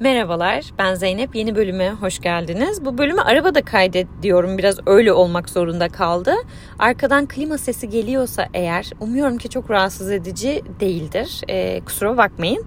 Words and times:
Merhabalar, 0.00 0.64
ben 0.78 0.94
Zeynep. 0.94 1.36
Yeni 1.36 1.56
bölüme 1.56 1.90
hoş 1.90 2.18
geldiniz. 2.18 2.84
Bu 2.84 2.98
bölümü 2.98 3.20
arabada 3.20 3.64
kaydediyorum. 3.64 4.58
Biraz 4.58 4.78
öyle 4.86 5.12
olmak 5.12 5.50
zorunda 5.50 5.88
kaldı. 5.88 6.34
Arkadan 6.78 7.26
klima 7.26 7.58
sesi 7.58 7.88
geliyorsa 7.88 8.46
eğer, 8.54 8.90
umuyorum 9.00 9.38
ki 9.38 9.48
çok 9.48 9.70
rahatsız 9.70 10.10
edici 10.10 10.62
değildir. 10.80 11.40
Ee, 11.48 11.80
kusura 11.86 12.16
bakmayın. 12.16 12.64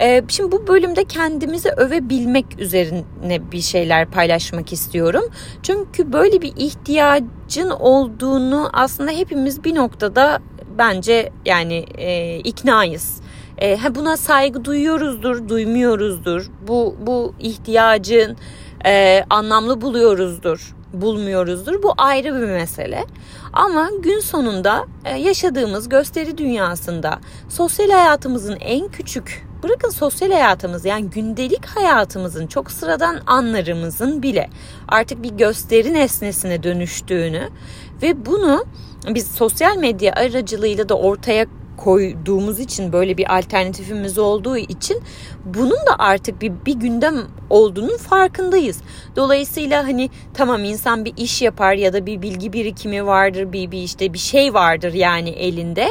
Ee, 0.00 0.22
şimdi 0.28 0.52
bu 0.52 0.66
bölümde 0.66 1.04
kendimizi 1.04 1.68
övebilmek 1.68 2.46
üzerine 2.58 3.52
bir 3.52 3.60
şeyler 3.60 4.06
paylaşmak 4.10 4.72
istiyorum. 4.72 5.24
Çünkü 5.62 6.12
böyle 6.12 6.42
bir 6.42 6.52
ihtiyacın 6.56 7.70
olduğunu 7.70 8.70
aslında 8.72 9.10
hepimiz 9.10 9.64
bir 9.64 9.74
noktada 9.74 10.38
bence 10.78 11.32
yani 11.44 11.84
e, 11.98 12.38
iknayız. 12.38 13.20
E, 13.62 13.94
buna 13.94 14.16
saygı 14.16 14.64
duyuyoruzdur, 14.64 15.48
duymuyoruzdur. 15.48 16.50
Bu 16.68 16.96
bu 17.00 17.34
ihtiyacın 17.40 18.36
e, 18.86 19.24
anlamlı 19.30 19.80
buluyoruzdur, 19.80 20.74
bulmuyoruzdur. 20.92 21.82
Bu 21.82 21.94
ayrı 21.96 22.34
bir 22.34 22.46
mesele. 22.46 23.04
Ama 23.52 23.90
gün 24.02 24.20
sonunda 24.20 24.86
e, 25.04 25.18
yaşadığımız 25.18 25.88
gösteri 25.88 26.38
dünyasında 26.38 27.18
sosyal 27.48 27.90
hayatımızın 27.90 28.56
en 28.60 28.88
küçük 28.88 29.46
bırakın 29.62 29.90
sosyal 29.90 30.30
hayatımız 30.30 30.84
yani 30.84 31.10
gündelik 31.10 31.66
hayatımızın 31.66 32.46
çok 32.46 32.70
sıradan 32.70 33.20
anlarımızın 33.26 34.22
bile 34.22 34.50
artık 34.88 35.22
bir 35.22 35.30
gösteri 35.30 35.94
nesnesine 35.94 36.62
dönüştüğünü 36.62 37.48
ve 38.02 38.26
bunu 38.26 38.64
biz 39.08 39.26
sosyal 39.26 39.76
medya 39.76 40.12
aracılığıyla 40.12 40.88
da 40.88 40.94
ortaya 40.94 41.46
koyduğumuz 41.76 42.60
için 42.60 42.92
böyle 42.92 43.16
bir 43.16 43.38
alternatifimiz 43.38 44.18
olduğu 44.18 44.56
için 44.56 45.02
bunun 45.44 45.70
da 45.70 45.98
artık 45.98 46.42
bir, 46.42 46.52
bir 46.66 46.74
gündem 46.74 47.14
olduğunun 47.50 47.96
farkındayız. 47.96 48.80
Dolayısıyla 49.16 49.84
hani 49.84 50.10
tamam 50.34 50.64
insan 50.64 51.04
bir 51.04 51.14
iş 51.16 51.42
yapar 51.42 51.74
ya 51.74 51.92
da 51.92 52.06
bir 52.06 52.22
bilgi 52.22 52.52
birikimi 52.52 53.06
vardır 53.06 53.52
bir, 53.52 53.70
bir 53.70 53.82
işte 53.82 54.12
bir 54.12 54.18
şey 54.18 54.54
vardır 54.54 54.92
yani 54.92 55.30
elinde. 55.30 55.88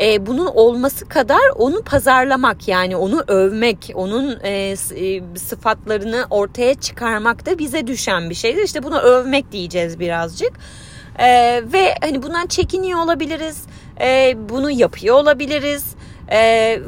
E, 0.00 0.26
bunun 0.26 0.46
olması 0.46 1.08
kadar 1.08 1.50
onu 1.56 1.82
pazarlamak 1.82 2.68
yani 2.68 2.96
onu 2.96 3.24
övmek 3.26 3.92
onun 3.94 4.38
e, 4.42 4.50
e, 4.50 5.36
sıfatlarını 5.36 6.26
ortaya 6.30 6.74
çıkarmak 6.74 7.46
da 7.46 7.58
bize 7.58 7.86
düşen 7.86 8.30
bir 8.30 8.34
şeydir. 8.34 8.62
İşte 8.62 8.82
bunu 8.82 8.98
övmek 8.98 9.52
diyeceğiz 9.52 10.00
birazcık. 10.00 10.52
Ee, 11.18 11.62
ve 11.72 11.94
hani 12.00 12.22
bundan 12.22 12.46
çekiniyor 12.46 13.00
olabiliriz. 13.00 13.62
Ee, 14.00 14.36
bunu 14.48 14.70
yapıyor 14.70 15.16
olabiliriz. 15.16 15.94
Ee, 16.30 16.80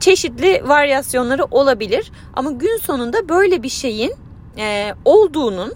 çeşitli 0.00 0.62
varyasyonları 0.68 1.44
olabilir. 1.44 2.12
Ama 2.34 2.50
gün 2.50 2.76
sonunda 2.76 3.28
böyle 3.28 3.62
bir 3.62 3.68
şeyin 3.68 4.14
e, 4.58 4.94
olduğunun 5.04 5.74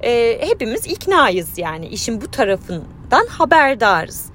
e, 0.00 0.38
hepimiz 0.48 0.86
iknayız 0.86 1.58
yani 1.58 1.86
işin 1.86 2.20
bu 2.20 2.30
tarafından 2.30 3.26
haberdarız. 3.28 4.26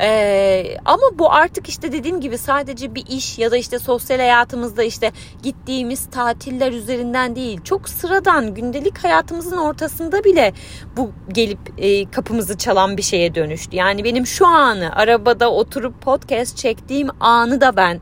Ee, 0.00 0.76
ama 0.84 1.02
bu 1.18 1.32
artık 1.32 1.68
işte 1.68 1.92
dediğim 1.92 2.20
gibi 2.20 2.38
sadece 2.38 2.94
bir 2.94 3.06
iş 3.06 3.38
ya 3.38 3.50
da 3.50 3.56
işte 3.56 3.78
sosyal 3.78 4.18
hayatımızda 4.18 4.82
işte 4.82 5.12
gittiğimiz 5.42 6.06
tatiller 6.10 6.72
üzerinden 6.72 7.36
değil. 7.36 7.60
Çok 7.64 7.88
sıradan 7.88 8.54
gündelik 8.54 9.04
hayatımızın 9.04 9.56
ortasında 9.56 10.24
bile 10.24 10.52
bu 10.96 11.10
gelip 11.28 11.58
e, 11.78 12.10
kapımızı 12.10 12.58
çalan 12.58 12.96
bir 12.96 13.02
şeye 13.02 13.34
dönüştü. 13.34 13.76
Yani 13.76 14.04
benim 14.04 14.26
şu 14.26 14.46
anı 14.46 14.96
arabada 14.96 15.50
oturup 15.52 16.02
podcast 16.02 16.56
çektiğim 16.56 17.08
anı 17.20 17.60
da 17.60 17.76
ben 17.76 18.00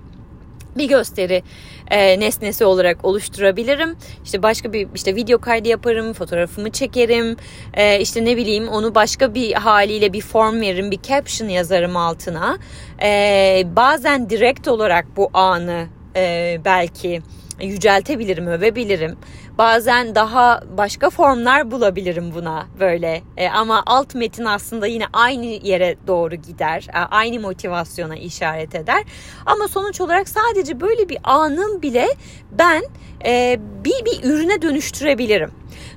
bir 0.80 0.88
gösteri 0.88 1.42
e, 1.90 2.20
nesnesi 2.20 2.64
olarak 2.64 3.04
oluşturabilirim. 3.04 3.96
İşte 4.24 4.42
başka 4.42 4.72
bir 4.72 4.88
işte 4.94 5.14
video 5.14 5.38
kaydı 5.38 5.68
yaparım, 5.68 6.12
fotoğrafımı 6.12 6.70
çekerim. 6.70 7.36
E, 7.74 8.00
işte 8.00 8.24
ne 8.24 8.36
bileyim 8.36 8.68
onu 8.68 8.94
başka 8.94 9.34
bir 9.34 9.52
haliyle 9.52 10.12
bir 10.12 10.20
form 10.20 10.60
veririm, 10.60 10.90
bir 10.90 11.02
caption 11.02 11.48
yazarım 11.48 11.96
altına. 11.96 12.58
E, 13.02 13.62
bazen 13.76 14.30
direkt 14.30 14.68
olarak 14.68 15.16
bu 15.16 15.30
anı 15.34 15.86
e, 16.16 16.58
belki 16.64 17.22
yüceltebilirim, 17.62 18.46
övebilirim. 18.46 19.16
Bazen 19.60 20.14
daha 20.14 20.62
başka 20.78 21.10
formlar 21.10 21.70
bulabilirim 21.70 22.32
buna 22.34 22.66
böyle. 22.80 23.22
E, 23.36 23.48
ama 23.48 23.82
alt 23.86 24.14
metin 24.14 24.44
aslında 24.44 24.86
yine 24.86 25.04
aynı 25.12 25.44
yere 25.44 25.96
doğru 26.06 26.34
gider. 26.34 26.86
E, 26.94 26.98
aynı 26.98 27.40
motivasyona 27.40 28.16
işaret 28.16 28.74
eder. 28.74 29.04
Ama 29.46 29.68
sonuç 29.68 30.00
olarak 30.00 30.28
sadece 30.28 30.80
böyle 30.80 31.08
bir 31.08 31.18
anın 31.24 31.82
bile 31.82 32.08
ben 32.52 32.82
e, 33.26 33.60
bir 33.84 34.04
bir 34.04 34.30
ürüne 34.30 34.62
dönüştürebilirim. 34.62 35.50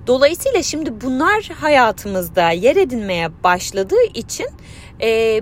Dolayısıyla 0.07 0.63
şimdi 0.63 1.01
bunlar 1.01 1.43
hayatımızda 1.61 2.51
yer 2.51 2.75
edinmeye 2.75 3.43
başladığı 3.43 4.03
için 4.13 4.47
e, 5.01 5.41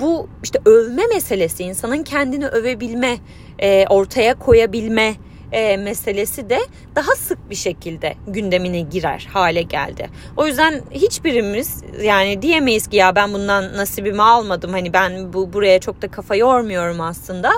bu 0.00 0.28
işte 0.42 0.58
övme 0.64 1.06
meselesi, 1.06 1.64
insanın 1.64 2.02
kendini 2.02 2.46
övebilme, 2.46 3.16
e, 3.58 3.86
ortaya 3.86 4.38
koyabilme 4.38 5.14
e, 5.52 5.76
meselesi 5.76 6.50
de 6.50 6.58
daha 6.94 7.14
sık 7.14 7.50
bir 7.50 7.54
şekilde 7.54 8.14
gündemine 8.26 8.80
girer 8.80 9.28
hale 9.32 9.62
geldi. 9.62 10.10
O 10.36 10.46
yüzden 10.46 10.82
hiçbirimiz 10.90 11.82
yani 12.02 12.42
diyemeyiz 12.42 12.86
ki 12.86 12.96
ya 12.96 13.16
ben 13.16 13.32
bundan 13.32 13.76
nasibimi 13.76 14.22
almadım 14.22 14.70
hani 14.70 14.92
ben 14.92 15.32
bu 15.32 15.52
buraya 15.52 15.80
çok 15.80 16.02
da 16.02 16.10
kafa 16.10 16.36
yormuyorum 16.36 17.00
aslında. 17.00 17.52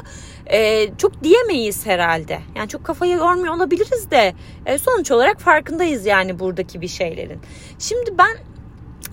E, 0.47 0.88
çok 0.98 1.25
diyemeyiz 1.25 1.86
herhalde. 1.86 2.38
Yani 2.56 2.69
çok 2.69 2.84
kafayı 2.84 3.12
yormuyor 3.12 3.54
olabiliriz 3.54 4.10
de 4.10 4.34
e, 4.66 4.78
sonuç 4.78 5.10
olarak 5.10 5.41
farkındayız 5.41 6.06
yani 6.06 6.38
buradaki 6.38 6.81
bir 6.81 6.88
şeylerin. 6.88 7.41
Şimdi 7.78 8.19
ben 8.19 8.51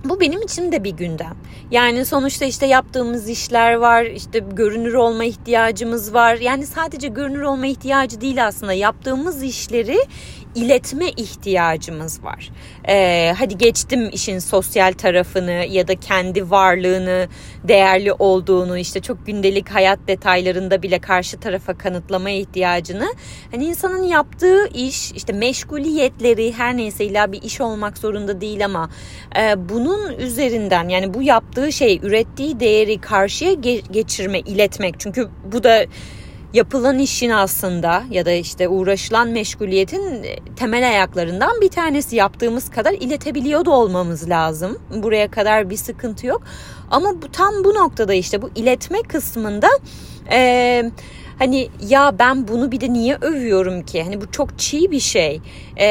bu 0.03 0.19
benim 0.19 0.41
için 0.41 0.71
de 0.71 0.83
bir 0.83 0.91
gündem. 0.91 1.35
Yani 1.71 2.05
sonuçta 2.05 2.45
işte 2.45 2.65
yaptığımız 2.65 3.29
işler 3.29 3.73
var, 3.73 4.03
işte 4.05 4.39
görünür 4.39 4.93
olma 4.93 5.23
ihtiyacımız 5.23 6.13
var. 6.13 6.35
Yani 6.35 6.65
sadece 6.65 7.07
görünür 7.07 7.41
olma 7.41 7.65
ihtiyacı 7.65 8.21
değil 8.21 8.47
aslında 8.47 8.73
yaptığımız 8.73 9.43
işleri 9.43 9.97
iletme 10.55 11.09
ihtiyacımız 11.09 12.23
var. 12.23 12.49
Ee, 12.87 13.33
hadi 13.37 13.57
geçtim 13.57 14.09
işin 14.09 14.39
sosyal 14.39 14.93
tarafını 14.93 15.65
ya 15.69 15.87
da 15.87 15.95
kendi 15.95 16.51
varlığını, 16.51 17.27
değerli 17.63 18.13
olduğunu 18.13 18.77
işte 18.77 19.01
çok 19.01 19.25
gündelik 19.25 19.69
hayat 19.69 19.99
detaylarında 20.07 20.81
bile 20.81 20.99
karşı 20.99 21.39
tarafa 21.39 21.77
kanıtlama 21.77 22.29
ihtiyacını. 22.29 23.13
Hani 23.51 23.65
insanın 23.65 24.03
yaptığı 24.03 24.67
iş 24.67 25.11
işte 25.11 25.33
meşguliyetleri 25.33 26.53
her 26.53 26.77
neyse 26.77 27.05
illa 27.05 27.31
bir 27.31 27.41
iş 27.41 27.61
olmak 27.61 27.97
zorunda 27.97 28.41
değil 28.41 28.65
ama 28.65 28.89
e, 29.39 29.69
bunun 29.69 30.13
üzerinden 30.13 30.89
yani 30.89 31.13
bu 31.13 31.21
yaptığı 31.21 31.71
şey 31.71 31.99
ürettiği 32.03 32.59
değeri 32.59 33.01
karşıya 33.01 33.53
ge- 33.53 33.91
geçirme, 33.91 34.39
iletmek. 34.39 34.99
Çünkü 34.99 35.29
bu 35.51 35.63
da 35.63 35.85
yapılan 36.53 36.99
işin 36.99 37.29
aslında 37.29 38.03
ya 38.11 38.25
da 38.25 38.31
işte 38.31 38.67
uğraşılan 38.67 39.29
meşguliyetin 39.29 40.25
temel 40.55 40.87
ayaklarından 40.89 41.61
bir 41.61 41.69
tanesi 41.69 42.15
yaptığımız 42.15 42.69
kadar 42.69 42.91
iletebiliyor 42.93 43.65
da 43.65 43.71
olmamız 43.71 44.29
lazım. 44.29 44.77
Buraya 44.95 45.31
kadar 45.31 45.69
bir 45.69 45.77
sıkıntı 45.77 46.27
yok. 46.27 46.41
Ama 46.91 47.21
bu 47.21 47.31
tam 47.31 47.63
bu 47.63 47.73
noktada 47.75 48.13
işte 48.13 48.41
bu 48.41 48.49
iletme 48.55 49.01
kısmında 49.01 49.67
eee 50.31 50.91
hani 51.39 51.69
ya 51.87 52.19
ben 52.19 52.47
bunu 52.47 52.71
bir 52.71 52.81
de 52.81 52.93
niye 52.93 53.17
övüyorum 53.21 53.85
ki? 53.85 54.03
Hani 54.03 54.21
bu 54.21 54.31
çok 54.31 54.59
çiğ 54.59 54.91
bir 54.91 54.99
şey 54.99 55.41
ee, 55.77 55.85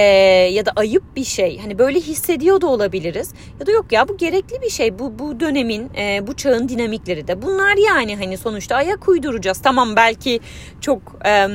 ya 0.52 0.66
da 0.66 0.72
ayıp 0.76 1.16
bir 1.16 1.24
şey. 1.24 1.58
Hani 1.58 1.78
böyle 1.78 2.00
hissediyor 2.00 2.60
da 2.60 2.66
olabiliriz. 2.66 3.34
Ya 3.60 3.66
da 3.66 3.70
yok 3.70 3.92
ya 3.92 4.08
bu 4.08 4.16
gerekli 4.16 4.62
bir 4.62 4.70
şey. 4.70 4.98
Bu 4.98 5.18
bu 5.18 5.40
dönemin, 5.40 5.90
e, 5.96 6.26
bu 6.26 6.36
çağın 6.36 6.68
dinamikleri 6.68 7.28
de. 7.28 7.42
Bunlar 7.42 7.76
yani 7.76 8.16
hani 8.16 8.38
sonuçta 8.38 8.76
ayak 8.76 9.08
uyduracağız. 9.08 9.58
Tamam 9.62 9.96
belki 9.96 10.40
çok 10.80 11.00
e, 11.26 11.48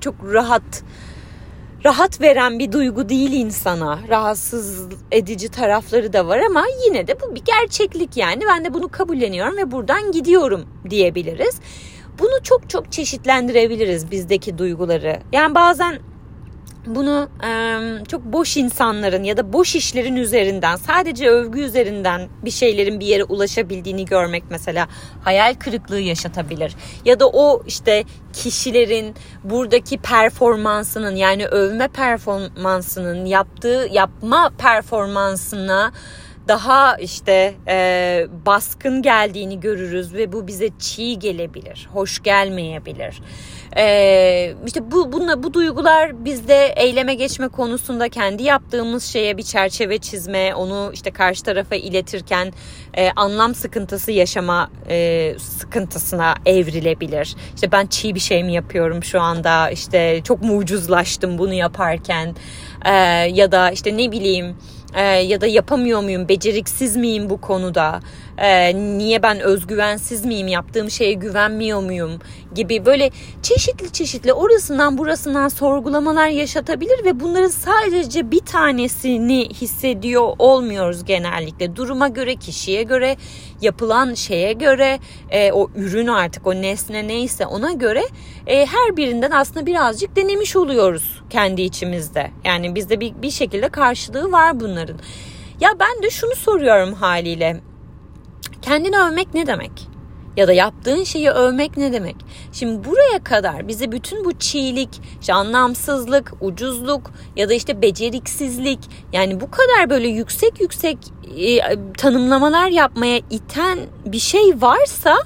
çok 0.00 0.14
rahat 0.32 0.82
rahat 1.84 2.20
veren 2.20 2.58
bir 2.58 2.72
duygu 2.72 3.08
değil 3.08 3.32
insana. 3.32 3.98
Rahatsız 4.08 4.88
edici 5.12 5.48
tarafları 5.48 6.12
da 6.12 6.26
var 6.26 6.40
ama 6.50 6.64
yine 6.86 7.06
de 7.06 7.20
bu 7.20 7.34
bir 7.34 7.42
gerçeklik 7.44 8.16
yani. 8.16 8.42
Ben 8.48 8.64
de 8.64 8.74
bunu 8.74 8.88
kabulleniyorum 8.88 9.56
ve 9.56 9.70
buradan 9.70 10.12
gidiyorum 10.12 10.68
diyebiliriz. 10.90 11.60
Bunu 12.20 12.42
çok 12.42 12.70
çok 12.70 12.92
çeşitlendirebiliriz 12.92 14.10
bizdeki 14.10 14.58
duyguları. 14.58 15.20
Yani 15.32 15.54
bazen 15.54 15.98
bunu 16.86 17.28
e, 17.44 17.50
çok 18.04 18.24
boş 18.24 18.56
insanların 18.56 19.22
ya 19.22 19.36
da 19.36 19.52
boş 19.52 19.74
işlerin 19.74 20.16
üzerinden 20.16 20.76
sadece 20.76 21.28
övgü 21.28 21.60
üzerinden 21.60 22.28
bir 22.44 22.50
şeylerin 22.50 23.00
bir 23.00 23.06
yere 23.06 23.24
ulaşabildiğini 23.24 24.04
görmek 24.04 24.44
mesela 24.50 24.88
hayal 25.24 25.54
kırıklığı 25.54 26.00
yaşatabilir. 26.00 26.76
Ya 27.04 27.20
da 27.20 27.28
o 27.28 27.62
işte 27.66 28.04
kişilerin 28.32 29.14
buradaki 29.44 29.98
performansının 29.98 31.16
yani 31.16 31.46
övme 31.46 31.88
performansının 31.88 33.24
yaptığı 33.24 33.88
yapma 33.92 34.50
performansına 34.58 35.92
daha 36.48 36.96
işte 36.96 37.54
e, 37.68 38.26
baskın 38.46 39.02
geldiğini 39.02 39.60
görürüz 39.60 40.14
ve 40.14 40.32
bu 40.32 40.46
bize 40.46 40.68
çiğ 40.78 41.18
gelebilir, 41.18 41.88
hoş 41.92 42.22
gelmeyebilir. 42.22 43.20
Ee, 43.76 44.54
işte 44.66 44.90
bu 44.90 45.12
bunla 45.12 45.42
bu 45.42 45.54
duygular 45.54 46.24
bizde 46.24 46.66
eyleme 46.76 47.14
geçme 47.14 47.48
konusunda 47.48 48.08
kendi 48.08 48.42
yaptığımız 48.42 49.04
şeye 49.04 49.36
bir 49.36 49.42
çerçeve 49.42 49.98
çizme, 49.98 50.54
onu 50.54 50.90
işte 50.94 51.10
karşı 51.10 51.42
tarafa 51.42 51.74
iletirken 51.74 52.52
e, 52.94 53.10
anlam 53.16 53.54
sıkıntısı 53.54 54.12
yaşama 54.12 54.70
e, 54.88 55.34
sıkıntısına 55.38 56.34
evrilebilir. 56.46 57.36
İşte 57.54 57.72
ben 57.72 57.86
çiğ 57.86 58.14
bir 58.14 58.20
şey 58.20 58.44
mi 58.44 58.52
yapıyorum 58.52 59.04
şu 59.04 59.20
anda? 59.20 59.70
İşte 59.70 60.20
çok 60.24 60.42
mu 60.42 60.56
ucuzlaştım 60.56 61.38
bunu 61.38 61.54
yaparken? 61.54 62.34
E, 62.84 62.92
ya 63.32 63.52
da 63.52 63.70
işte 63.70 63.96
ne 63.96 64.12
bileyim 64.12 64.56
e, 64.94 65.02
ya 65.02 65.40
da 65.40 65.46
yapamıyor 65.46 66.02
muyum, 66.02 66.28
beceriksiz 66.28 66.96
miyim 66.96 67.30
bu 67.30 67.40
konuda, 67.40 68.00
e, 68.40 68.74
niye 68.74 69.22
ben 69.22 69.40
özgüvensiz 69.40 70.24
miyim, 70.24 70.48
yaptığım 70.48 70.90
şeye 70.90 71.12
güvenmiyor 71.12 71.82
muyum 71.82 72.18
gibi 72.54 72.86
böyle 72.86 73.10
çeşitli 73.42 73.92
çeşitli 73.92 74.32
orasından 74.32 74.98
burasından 74.98 75.48
sorgulamalar 75.48 76.28
yaşatabilir 76.28 77.04
ve 77.04 77.20
bunların 77.20 77.48
sadece 77.48 78.30
bir 78.30 78.40
tanesini 78.40 79.48
hissediyor 79.48 80.32
olmuyoruz 80.38 81.04
genellikle. 81.04 81.76
Duruma 81.76 82.08
göre, 82.08 82.36
kişiye 82.36 82.82
göre, 82.82 83.16
yapılan 83.62 84.14
şeye 84.14 84.52
göre, 84.52 84.98
e, 85.30 85.52
o 85.52 85.70
ürün 85.76 86.06
artık 86.06 86.46
o 86.46 86.54
nesne 86.54 87.08
neyse 87.08 87.46
ona 87.46 87.72
göre 87.72 88.02
e, 88.46 88.66
her 88.66 88.96
birinden 88.96 89.30
aslında 89.30 89.66
birazcık 89.66 90.16
denemiş 90.16 90.56
oluyoruz 90.56 91.22
kendi 91.30 91.62
içimizde. 91.62 92.30
Yani 92.44 92.74
bizde 92.74 93.00
bir, 93.00 93.22
bir 93.22 93.30
şekilde 93.30 93.68
karşılığı 93.68 94.32
var 94.32 94.60
bunların. 94.60 94.98
Ya 95.60 95.70
ben 95.80 96.02
de 96.02 96.10
şunu 96.10 96.34
soruyorum 96.34 96.94
haliyle. 96.94 97.60
Kendini 98.62 98.98
övmek 98.98 99.34
ne 99.34 99.46
demek? 99.46 99.90
Ya 100.36 100.48
da 100.48 100.52
yaptığın 100.52 101.04
şeyi 101.04 101.30
övmek 101.30 101.76
ne 101.76 101.92
demek? 101.92 102.16
Şimdi 102.52 102.88
buraya 102.88 103.24
kadar 103.24 103.68
bize 103.68 103.92
bütün 103.92 104.24
bu 104.24 104.38
çiğlik, 104.38 104.88
işte 105.20 105.32
anlamsızlık, 105.32 106.32
ucuzluk 106.40 107.10
ya 107.36 107.48
da 107.48 107.54
işte 107.54 107.82
beceriksizlik 107.82 108.78
yani 109.12 109.40
bu 109.40 109.50
kadar 109.50 109.90
böyle 109.90 110.08
yüksek 110.08 110.60
yüksek 110.60 110.98
e, 111.38 111.58
tanımlamalar 111.98 112.68
yapmaya 112.68 113.20
iten 113.30 113.78
bir 114.06 114.18
şey 114.18 114.54
varsa 114.56 115.16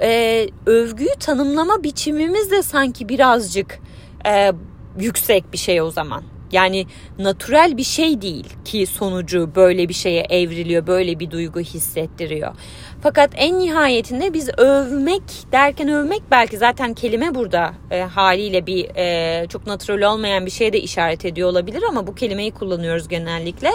e, 0.00 0.48
övgüyü 0.66 1.14
tanımlama 1.20 1.82
biçimimiz 1.82 2.50
de 2.50 2.62
sanki 2.62 3.08
birazcık 3.08 3.78
e, 4.26 4.52
yüksek 4.98 5.52
bir 5.52 5.58
şey 5.58 5.82
o 5.82 5.90
zaman. 5.90 6.31
Yani 6.52 6.86
natürel 7.18 7.76
bir 7.76 7.84
şey 7.84 8.22
değil 8.22 8.46
ki 8.64 8.86
sonucu 8.86 9.50
böyle 9.54 9.88
bir 9.88 9.94
şeye 9.94 10.22
evriliyor, 10.22 10.86
böyle 10.86 11.18
bir 11.18 11.30
duygu 11.30 11.60
hissettiriyor. 11.60 12.54
Fakat 13.02 13.30
en 13.36 13.58
nihayetinde 13.58 14.32
biz 14.34 14.50
övmek 14.58 15.22
derken 15.52 15.88
övmek 15.88 16.22
belki 16.30 16.58
zaten 16.58 16.94
kelime 16.94 17.34
burada 17.34 17.72
e, 17.90 18.00
haliyle 18.00 18.66
bir 18.66 18.88
e, 18.96 19.46
çok 19.48 19.66
natürel 19.66 20.08
olmayan 20.12 20.46
bir 20.46 20.50
şeye 20.50 20.72
de 20.72 20.80
işaret 20.80 21.24
ediyor 21.24 21.48
olabilir 21.48 21.82
ama 21.88 22.06
bu 22.06 22.14
kelimeyi 22.14 22.50
kullanıyoruz 22.50 23.08
genellikle. 23.08 23.70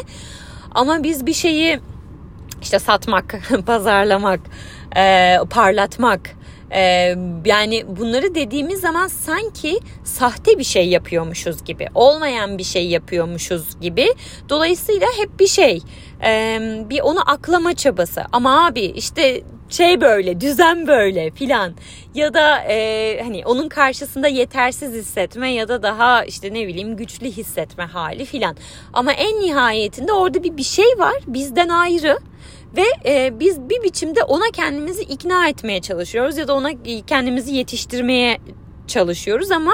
Ama 0.71 1.03
biz 1.03 1.25
bir 1.25 1.33
şeyi 1.33 1.79
işte 2.61 2.79
satmak, 2.79 3.39
pazarlamak, 3.65 4.39
e, 4.97 5.37
parlatmak, 5.49 6.36
ee, 6.71 7.15
yani 7.45 7.85
bunları 7.87 8.35
dediğimiz 8.35 8.79
zaman 8.81 9.07
sanki 9.07 9.79
sahte 10.03 10.59
bir 10.59 10.63
şey 10.63 10.87
yapıyormuşuz 10.89 11.63
gibi, 11.63 11.87
olmayan 11.95 12.57
bir 12.57 12.63
şey 12.63 12.87
yapıyormuşuz 12.87 13.79
gibi. 13.79 14.07
Dolayısıyla 14.49 15.07
hep 15.17 15.39
bir 15.39 15.47
şey, 15.47 15.81
e, 16.23 16.59
bir 16.89 17.01
onu 17.01 17.31
aklama 17.31 17.73
çabası. 17.73 18.23
Ama 18.31 18.65
abi 18.65 18.81
işte 18.81 19.43
şey 19.69 20.01
böyle, 20.01 20.41
düzen 20.41 20.87
böyle 20.87 21.31
filan 21.31 21.73
ya 22.15 22.33
da 22.33 22.59
e, 22.59 23.19
hani 23.23 23.45
onun 23.45 23.69
karşısında 23.69 24.27
yetersiz 24.27 24.93
hissetme 24.93 25.51
ya 25.51 25.67
da 25.67 25.83
daha 25.83 26.25
işte 26.25 26.53
ne 26.53 26.67
bileyim 26.67 26.97
güçlü 26.97 27.31
hissetme 27.31 27.83
hali 27.83 28.25
filan. 28.25 28.55
Ama 28.93 29.11
en 29.13 29.39
nihayetinde 29.39 30.13
orada 30.13 30.43
bir 30.43 30.57
bir 30.57 30.63
şey 30.63 30.97
var 30.97 31.15
bizden 31.27 31.69
ayrı 31.69 32.17
ve 32.75 32.85
e, 33.05 33.39
biz 33.39 33.69
bir 33.69 33.83
biçimde 33.83 34.23
ona 34.23 34.51
kendimizi 34.53 35.01
ikna 35.01 35.49
etmeye 35.49 35.81
çalışıyoruz 35.81 36.37
ya 36.37 36.47
da 36.47 36.55
ona 36.55 36.69
kendimizi 37.07 37.55
yetiştirmeye 37.55 38.37
çalışıyoruz 38.87 39.51
ama 39.51 39.73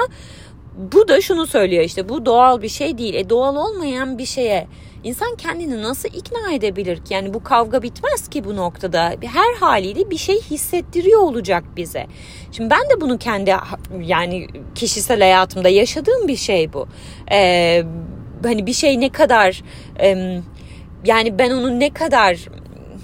bu 0.76 1.08
da 1.08 1.20
şunu 1.20 1.46
söylüyor 1.46 1.84
işte 1.84 2.08
bu 2.08 2.26
doğal 2.26 2.62
bir 2.62 2.68
şey 2.68 2.98
değil. 2.98 3.14
E 3.14 3.30
doğal 3.30 3.56
olmayan 3.56 4.18
bir 4.18 4.26
şeye 4.26 4.66
insan 5.04 5.36
kendini 5.36 5.82
nasıl 5.82 6.08
ikna 6.08 6.52
edebilir 6.52 6.96
ki? 6.96 7.14
Yani 7.14 7.34
bu 7.34 7.42
kavga 7.44 7.82
bitmez 7.82 8.28
ki 8.28 8.44
bu 8.44 8.56
noktada. 8.56 9.14
Her 9.22 9.54
haliyle 9.60 10.10
bir 10.10 10.16
şey 10.16 10.40
hissettiriyor 10.40 11.20
olacak 11.20 11.64
bize. 11.76 12.06
Şimdi 12.52 12.70
ben 12.70 12.90
de 12.90 13.00
bunu 13.00 13.18
kendi 13.18 13.56
yani 14.00 14.46
kişisel 14.74 15.20
hayatımda 15.20 15.68
yaşadığım 15.68 16.28
bir 16.28 16.36
şey 16.36 16.72
bu. 16.72 16.86
Ee, 17.32 17.84
hani 18.42 18.66
bir 18.66 18.72
şey 18.72 19.00
ne 19.00 19.08
kadar 19.08 19.62
e, 20.00 20.40
yani 21.04 21.38
ben 21.38 21.50
onu 21.50 21.80
ne 21.80 21.90
kadar 21.90 22.48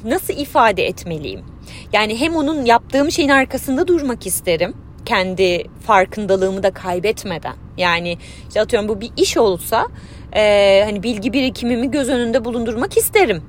nasıl 0.05 0.35
ifade 0.35 0.87
etmeliyim? 0.87 1.45
Yani 1.93 2.21
hem 2.21 2.37
onun 2.37 2.65
yaptığım 2.65 3.11
şeyin 3.11 3.29
arkasında 3.29 3.89
durmak 3.89 4.27
isterim. 4.27 4.75
Kendi 5.05 5.65
farkındalığımı 5.87 6.63
da 6.63 6.71
kaybetmeden. 6.71 7.55
Yani 7.77 8.19
işte 8.49 8.61
atıyorum 8.61 8.89
bu 8.89 9.01
bir 9.01 9.11
iş 9.17 9.37
olsa 9.37 9.87
e, 10.35 10.83
hani 10.85 11.03
bilgi 11.03 11.33
birikimimi 11.33 11.91
göz 11.91 12.09
önünde 12.09 12.45
bulundurmak 12.45 12.97
isterim. 12.97 13.43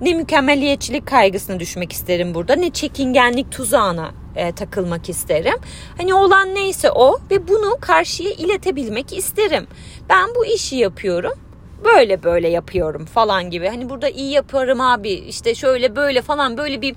Ne 0.00 0.14
mükemmeliyetçilik 0.14 1.06
kaygısına 1.06 1.60
düşmek 1.60 1.92
isterim 1.92 2.34
burada 2.34 2.54
ne 2.54 2.70
çekingenlik 2.70 3.52
tuzağına 3.52 4.10
e, 4.36 4.52
takılmak 4.52 5.08
isterim. 5.08 5.56
Hani 5.98 6.14
olan 6.14 6.54
neyse 6.54 6.90
o 6.90 7.18
ve 7.30 7.48
bunu 7.48 7.76
karşıya 7.80 8.30
iletebilmek 8.30 9.18
isterim. 9.18 9.66
Ben 10.08 10.28
bu 10.36 10.46
işi 10.46 10.76
yapıyorum 10.76 11.47
böyle 11.84 12.22
böyle 12.22 12.48
yapıyorum 12.48 13.04
falan 13.06 13.50
gibi. 13.50 13.68
Hani 13.68 13.90
burada 13.90 14.08
iyi 14.08 14.32
yaparım 14.32 14.80
abi 14.80 15.10
işte 15.10 15.54
şöyle 15.54 15.96
böyle 15.96 16.22
falan 16.22 16.56
böyle 16.56 16.82
bir 16.82 16.96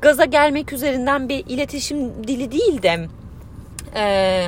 gaza 0.00 0.24
gelmek 0.24 0.72
üzerinden 0.72 1.28
bir 1.28 1.44
iletişim 1.48 2.24
dili 2.28 2.52
değil 2.52 2.82
de 2.82 3.08
ee, 3.96 4.46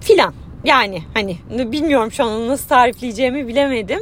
filan. 0.00 0.34
Yani 0.64 1.02
hani 1.14 1.36
bilmiyorum 1.72 2.12
şu 2.12 2.24
an 2.24 2.48
nasıl 2.48 2.68
tarifleyeceğimi 2.68 3.48
bilemedim. 3.48 4.00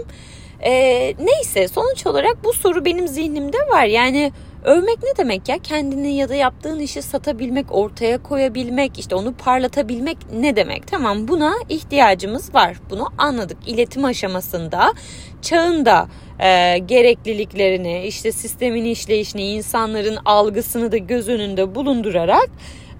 Ee, 0.60 1.14
neyse 1.18 1.68
sonuç 1.68 2.06
olarak 2.06 2.44
bu 2.44 2.52
soru 2.52 2.84
benim 2.84 3.08
zihnimde 3.08 3.58
var. 3.58 3.84
Yani 3.84 4.32
Övmek 4.66 5.02
ne 5.02 5.16
demek 5.16 5.48
ya? 5.48 5.58
Kendini 5.58 6.16
ya 6.16 6.28
da 6.28 6.34
yaptığın 6.34 6.80
işi 6.80 7.02
satabilmek, 7.02 7.66
ortaya 7.70 8.22
koyabilmek, 8.22 8.98
işte 8.98 9.14
onu 9.14 9.34
parlatabilmek 9.34 10.16
ne 10.32 10.56
demek? 10.56 10.86
Tamam 10.86 11.28
buna 11.28 11.54
ihtiyacımız 11.68 12.54
var. 12.54 12.76
Bunu 12.90 13.08
anladık. 13.18 13.58
İletim 13.66 14.04
aşamasında 14.04 14.92
çağında 15.42 16.08
e, 16.38 16.78
gerekliliklerini, 16.78 18.06
işte 18.06 18.32
sistemin 18.32 18.84
işleyişini, 18.84 19.42
insanların 19.42 20.18
algısını 20.24 20.92
da 20.92 20.96
göz 20.96 21.28
önünde 21.28 21.74
bulundurarak 21.74 22.48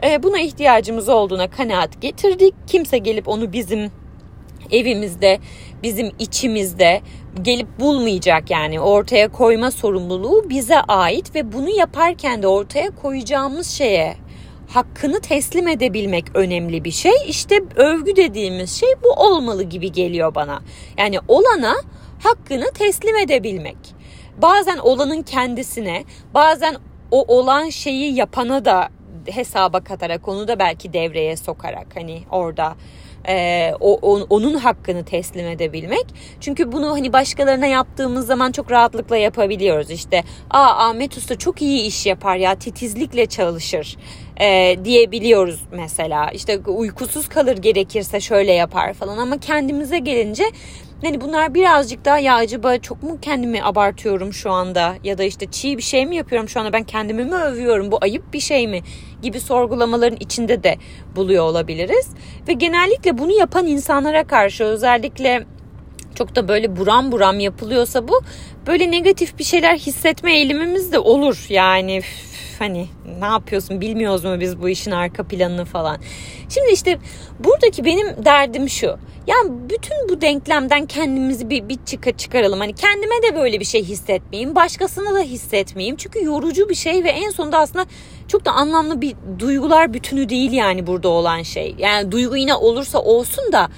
e, 0.04 0.22
buna 0.22 0.38
ihtiyacımız 0.38 1.08
olduğuna 1.08 1.50
kanaat 1.50 2.02
getirdik. 2.02 2.54
Kimse 2.66 2.98
gelip 2.98 3.28
onu 3.28 3.52
bizim 3.52 3.90
evimizde, 4.70 5.38
bizim 5.86 6.12
içimizde 6.18 7.00
gelip 7.42 7.80
bulmayacak 7.80 8.50
yani 8.50 8.80
ortaya 8.80 9.28
koyma 9.32 9.70
sorumluluğu 9.70 10.50
bize 10.50 10.80
ait 10.80 11.34
ve 11.34 11.52
bunu 11.52 11.70
yaparken 11.70 12.42
de 12.42 12.46
ortaya 12.46 12.90
koyacağımız 12.90 13.70
şeye 13.70 14.16
hakkını 14.68 15.20
teslim 15.20 15.68
edebilmek 15.68 16.24
önemli 16.34 16.84
bir 16.84 16.90
şey. 16.90 17.12
İşte 17.26 17.60
övgü 17.76 18.16
dediğimiz 18.16 18.80
şey 18.80 18.88
bu 19.04 19.10
olmalı 19.10 19.62
gibi 19.62 19.92
geliyor 19.92 20.34
bana. 20.34 20.62
Yani 20.98 21.18
olana 21.28 21.74
hakkını 22.22 22.72
teslim 22.74 23.16
edebilmek. 23.16 23.76
Bazen 24.42 24.78
olanın 24.78 25.22
kendisine, 25.22 26.04
bazen 26.34 26.76
o 27.10 27.36
olan 27.38 27.68
şeyi 27.68 28.14
yapana 28.14 28.64
da 28.64 28.88
hesaba 29.26 29.84
katarak 29.84 30.28
onu 30.28 30.48
da 30.48 30.58
belki 30.58 30.92
devreye 30.92 31.36
sokarak 31.36 31.86
hani 31.94 32.22
orada 32.30 32.76
e, 33.28 33.72
o, 33.80 33.94
on, 33.94 34.26
onun 34.30 34.54
hakkını 34.54 35.04
teslim 35.04 35.46
edebilmek. 35.46 36.06
Çünkü 36.40 36.72
bunu 36.72 36.90
hani 36.90 37.12
başkalarına 37.12 37.66
yaptığımız 37.66 38.26
zaman 38.26 38.52
çok 38.52 38.70
rahatlıkla 38.70 39.16
yapabiliyoruz. 39.16 39.90
İşte 39.90 40.24
aa 40.50 40.88
Ahmet 40.88 41.16
Usta 41.16 41.38
çok 41.38 41.62
iyi 41.62 41.82
iş 41.82 42.06
yapar 42.06 42.36
ya 42.36 42.54
titizlikle 42.54 43.26
çalışır 43.26 43.96
e, 44.40 44.76
diyebiliyoruz 44.84 45.60
mesela. 45.72 46.30
İşte 46.30 46.58
uykusuz 46.58 47.28
kalır 47.28 47.56
gerekirse 47.56 48.20
şöyle 48.20 48.52
yapar 48.52 48.92
falan 48.92 49.18
ama 49.18 49.40
kendimize 49.40 49.98
gelince 49.98 50.44
Hani 51.02 51.20
bunlar 51.20 51.54
birazcık 51.54 52.04
daha 52.04 52.18
ya 52.18 52.34
acaba 52.34 52.78
çok 52.78 53.02
mu 53.02 53.18
kendimi 53.22 53.64
abartıyorum 53.64 54.32
şu 54.32 54.50
anda 54.50 54.94
ya 55.04 55.18
da 55.18 55.24
işte 55.24 55.46
çiğ 55.50 55.76
bir 55.76 55.82
şey 55.82 56.06
mi 56.06 56.16
yapıyorum 56.16 56.48
şu 56.48 56.60
anda 56.60 56.72
ben 56.72 56.84
kendimi 56.84 57.24
mi 57.24 57.34
övüyorum 57.34 57.90
bu 57.90 57.98
ayıp 58.00 58.32
bir 58.32 58.40
şey 58.40 58.68
mi 58.68 58.80
gibi 59.22 59.40
sorgulamaların 59.40 60.18
içinde 60.20 60.62
de 60.62 60.76
buluyor 61.16 61.44
olabiliriz. 61.44 62.08
Ve 62.48 62.52
genellikle 62.52 63.18
bunu 63.18 63.32
yapan 63.32 63.66
insanlara 63.66 64.24
karşı 64.24 64.64
özellikle 64.64 65.46
çok 66.14 66.36
da 66.36 66.48
böyle 66.48 66.76
buram 66.76 67.12
buram 67.12 67.40
yapılıyorsa 67.40 68.08
bu 68.08 68.20
böyle 68.66 68.90
negatif 68.90 69.38
bir 69.38 69.44
şeyler 69.44 69.76
hissetme 69.76 70.36
eğilimimiz 70.36 70.92
de 70.92 70.98
olur. 70.98 71.46
Yani 71.48 72.00
hani 72.58 72.86
ne 73.18 73.26
yapıyorsun 73.26 73.80
bilmiyoruz 73.80 74.24
mu 74.24 74.40
biz 74.40 74.62
bu 74.62 74.68
işin 74.68 74.90
arka 74.90 75.24
planını 75.24 75.64
falan. 75.64 75.98
Şimdi 76.48 76.72
işte 76.72 76.98
buradaki 77.40 77.84
benim 77.84 78.24
derdim 78.24 78.68
şu. 78.68 78.98
Yani 79.26 79.50
bütün 79.70 80.08
bu 80.08 80.20
denklemden 80.20 80.86
kendimizi 80.86 81.50
bir, 81.50 81.68
bir 81.68 81.78
çıka 81.86 82.16
çıkaralım. 82.16 82.58
Hani 82.58 82.74
kendime 82.74 83.22
de 83.22 83.36
böyle 83.36 83.60
bir 83.60 83.64
şey 83.64 83.84
hissetmeyeyim. 83.84 84.54
Başkasına 84.54 85.14
da 85.14 85.20
hissetmeyeyim. 85.20 85.96
Çünkü 85.96 86.24
yorucu 86.24 86.68
bir 86.68 86.74
şey 86.74 87.04
ve 87.04 87.08
en 87.08 87.30
sonunda 87.30 87.58
aslında 87.58 87.86
çok 88.28 88.44
da 88.44 88.52
anlamlı 88.52 89.00
bir 89.00 89.16
duygular 89.38 89.94
bütünü 89.94 90.28
değil 90.28 90.52
yani 90.52 90.86
burada 90.86 91.08
olan 91.08 91.42
şey. 91.42 91.74
Yani 91.78 92.12
duygu 92.12 92.36
yine 92.36 92.54
olursa 92.54 92.98
olsun 92.98 93.52
da 93.52 93.68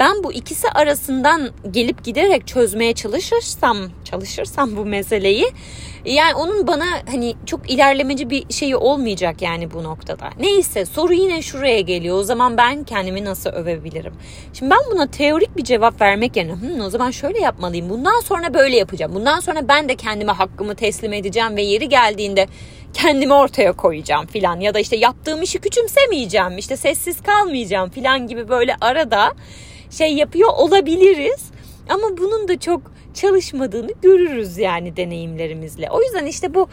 ben 0.00 0.24
bu 0.24 0.32
ikisi 0.32 0.68
arasından 0.68 1.50
gelip 1.70 2.04
giderek 2.04 2.46
çözmeye 2.46 2.92
çalışırsam, 2.92 3.76
çalışırsam 4.04 4.76
bu 4.76 4.84
meseleyi 4.84 5.46
yani 6.12 6.34
onun 6.34 6.66
bana 6.66 6.86
hani 7.10 7.34
çok 7.46 7.70
ilerlemeci 7.70 8.30
bir 8.30 8.52
şeyi 8.52 8.76
olmayacak 8.76 9.42
yani 9.42 9.70
bu 9.70 9.82
noktada. 9.82 10.30
Neyse 10.40 10.84
soru 10.84 11.12
yine 11.12 11.42
şuraya 11.42 11.80
geliyor. 11.80 12.18
O 12.18 12.22
zaman 12.22 12.56
ben 12.56 12.84
kendimi 12.84 13.24
nasıl 13.24 13.50
övebilirim? 13.50 14.14
Şimdi 14.52 14.70
ben 14.70 14.92
buna 14.92 15.06
teorik 15.10 15.56
bir 15.56 15.64
cevap 15.64 16.00
vermek 16.00 16.36
yerine 16.36 16.52
Hı, 16.52 16.84
o 16.84 16.90
zaman 16.90 17.10
şöyle 17.10 17.40
yapmalıyım. 17.40 17.90
Bundan 17.90 18.20
sonra 18.20 18.54
böyle 18.54 18.76
yapacağım. 18.76 19.14
Bundan 19.14 19.40
sonra 19.40 19.68
ben 19.68 19.88
de 19.88 19.96
kendime 19.96 20.32
hakkımı 20.32 20.74
teslim 20.74 21.12
edeceğim 21.12 21.56
ve 21.56 21.62
yeri 21.62 21.88
geldiğinde 21.88 22.46
kendimi 22.92 23.34
ortaya 23.34 23.72
koyacağım 23.72 24.26
filan 24.26 24.60
ya 24.60 24.74
da 24.74 24.78
işte 24.78 24.96
yaptığım 24.96 25.42
işi 25.42 25.58
küçümsemeyeceğim 25.58 26.58
işte 26.58 26.76
sessiz 26.76 27.22
kalmayacağım 27.22 27.90
filan 27.90 28.26
gibi 28.26 28.48
böyle 28.48 28.76
arada 28.80 29.32
şey 29.90 30.14
yapıyor 30.14 30.50
olabiliriz. 30.56 31.50
Ama 31.88 32.18
bunun 32.18 32.48
da 32.48 32.58
çok 32.60 32.82
çalışmadığını 33.20 33.90
görürüz 34.02 34.58
yani 34.58 34.96
deneyimlerimizle. 34.96 35.90
O 35.90 36.02
yüzden 36.02 36.26
işte 36.26 36.54
bu 36.54 36.68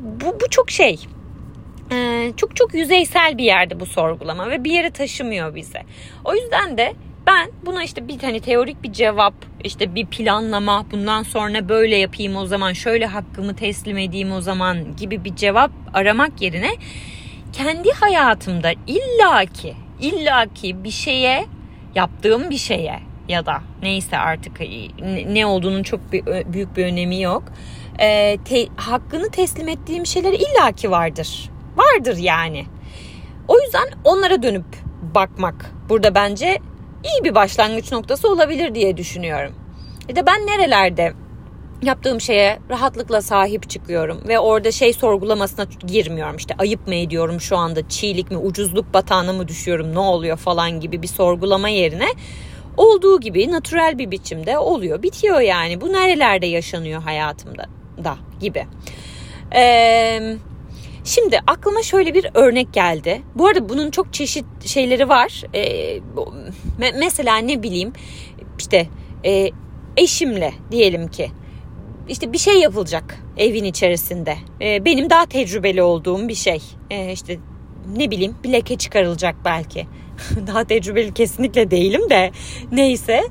bu, 0.00 0.40
bu 0.40 0.50
çok 0.50 0.70
şey 0.70 0.98
ee, 1.92 2.32
çok 2.36 2.56
çok 2.56 2.74
yüzeysel 2.74 3.38
bir 3.38 3.44
yerde 3.44 3.80
bu 3.80 3.86
sorgulama 3.86 4.50
ve 4.50 4.64
bir 4.64 4.70
yere 4.70 4.90
taşımıyor 4.90 5.54
bize. 5.54 5.82
O 6.24 6.34
yüzden 6.34 6.78
de 6.78 6.94
ben 7.26 7.50
buna 7.66 7.84
işte 7.84 8.08
bir 8.08 8.18
tane 8.18 8.40
teorik 8.40 8.82
bir 8.82 8.92
cevap, 8.92 9.34
işte 9.64 9.94
bir 9.94 10.06
planlama, 10.06 10.86
bundan 10.90 11.22
sonra 11.22 11.68
böyle 11.68 11.96
yapayım 11.96 12.36
o 12.36 12.46
zaman, 12.46 12.72
şöyle 12.72 13.06
hakkımı 13.06 13.56
teslim 13.56 13.98
edeyim 13.98 14.32
o 14.32 14.40
zaman 14.40 14.96
gibi 14.96 15.24
bir 15.24 15.36
cevap 15.36 15.70
aramak 15.94 16.42
yerine 16.42 16.70
kendi 17.52 17.92
hayatımda 17.92 18.72
illaki 18.86 19.74
illaki 20.00 20.84
bir 20.84 20.90
şeye 20.90 21.46
yaptığım 21.94 22.50
bir 22.50 22.56
şeye 22.56 23.07
ya 23.28 23.46
da 23.46 23.62
neyse 23.82 24.18
artık 24.18 24.60
ne 25.26 25.46
olduğunun 25.46 25.82
çok 25.82 26.00
büyük 26.52 26.76
bir 26.76 26.84
önemi 26.84 27.20
yok. 27.20 27.42
E, 27.98 28.38
te, 28.44 28.66
hakkını 28.76 29.30
teslim 29.30 29.68
ettiğim 29.68 30.06
şeyler 30.06 30.32
illaki 30.32 30.90
vardır. 30.90 31.50
Vardır 31.76 32.16
yani. 32.16 32.66
O 33.48 33.60
yüzden 33.60 33.88
onlara 34.04 34.42
dönüp 34.42 34.66
bakmak 35.14 35.70
burada 35.88 36.14
bence 36.14 36.58
iyi 37.04 37.24
bir 37.24 37.34
başlangıç 37.34 37.92
noktası 37.92 38.28
olabilir 38.28 38.74
diye 38.74 38.96
düşünüyorum. 38.96 39.54
Bir 40.08 40.16
de 40.16 40.26
ben 40.26 40.46
nerelerde 40.46 41.12
yaptığım 41.82 42.20
şeye 42.20 42.58
rahatlıkla 42.70 43.22
sahip 43.22 43.70
çıkıyorum 43.70 44.20
ve 44.28 44.38
orada 44.38 44.72
şey 44.72 44.92
sorgulamasına 44.92 45.66
girmiyorum 45.86 46.36
işte 46.36 46.54
ayıp 46.58 46.86
mı 46.86 46.94
ediyorum 46.94 47.40
şu 47.40 47.56
anda 47.56 47.88
çiğlik 47.88 48.30
mi 48.30 48.36
ucuzluk 48.36 48.94
batağına 48.94 49.32
mı 49.32 49.48
düşüyorum 49.48 49.94
ne 49.94 49.98
oluyor 49.98 50.36
falan 50.36 50.80
gibi 50.80 51.02
bir 51.02 51.08
sorgulama 51.08 51.68
yerine 51.68 52.08
olduğu 52.78 53.20
gibi 53.20 53.50
natürel 53.50 53.98
bir 53.98 54.10
biçimde 54.10 54.58
oluyor 54.58 55.02
bitiyor 55.02 55.40
yani 55.40 55.80
bu 55.80 55.92
nerelerde 55.92 56.46
yaşanıyor 56.46 57.02
hayatımda 57.02 57.64
da 58.04 58.16
gibi. 58.40 58.66
Eee 59.54 60.36
Şimdi 61.08 61.40
aklıma 61.46 61.82
şöyle 61.82 62.14
bir 62.14 62.26
örnek 62.34 62.72
geldi. 62.72 63.22
Bu 63.34 63.46
arada 63.46 63.68
bunun 63.68 63.90
çok 63.90 64.12
çeşit 64.12 64.44
şeyleri 64.64 65.08
var. 65.08 65.42
Ee, 65.54 66.00
mesela 66.98 67.36
ne 67.36 67.62
bileyim 67.62 67.92
işte 68.58 68.88
e, 69.24 69.50
eşimle 69.96 70.52
diyelim 70.70 71.08
ki 71.08 71.30
işte 72.08 72.32
bir 72.32 72.38
şey 72.38 72.60
yapılacak 72.60 73.18
evin 73.36 73.64
içerisinde. 73.64 74.36
Ee, 74.60 74.84
benim 74.84 75.10
daha 75.10 75.26
tecrübeli 75.26 75.82
olduğum 75.82 76.28
bir 76.28 76.34
şey. 76.34 76.62
Ee, 76.90 77.12
işte 77.12 77.38
ne 77.96 78.10
bileyim 78.10 78.36
bir 78.44 78.52
leke 78.52 78.76
çıkarılacak 78.76 79.36
belki. 79.44 79.86
daha 80.46 80.64
tecrübeli 80.64 81.14
kesinlikle 81.14 81.70
değilim 81.70 82.10
de 82.10 82.30
neyse. 82.72 83.24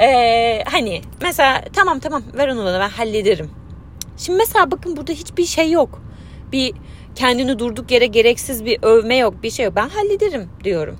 Ee, 0.00 0.62
hani 0.66 1.00
mesela 1.22 1.64
tamam 1.72 2.00
tamam 2.00 2.22
ver 2.36 2.48
onu 2.48 2.64
bana 2.64 2.80
ben 2.80 2.88
hallederim. 2.88 3.50
Şimdi 4.16 4.38
mesela 4.38 4.70
bakın 4.70 4.96
burada 4.96 5.12
hiçbir 5.12 5.44
şey 5.44 5.70
yok. 5.70 6.02
Bir 6.52 6.74
kendini 7.14 7.58
durduk 7.58 7.90
yere 7.90 8.06
gereksiz 8.06 8.64
bir 8.64 8.78
övme 8.82 9.16
yok 9.16 9.42
bir 9.42 9.50
şey 9.50 9.64
yok. 9.64 9.76
Ben 9.76 9.88
hallederim 9.88 10.48
diyorum. 10.64 10.96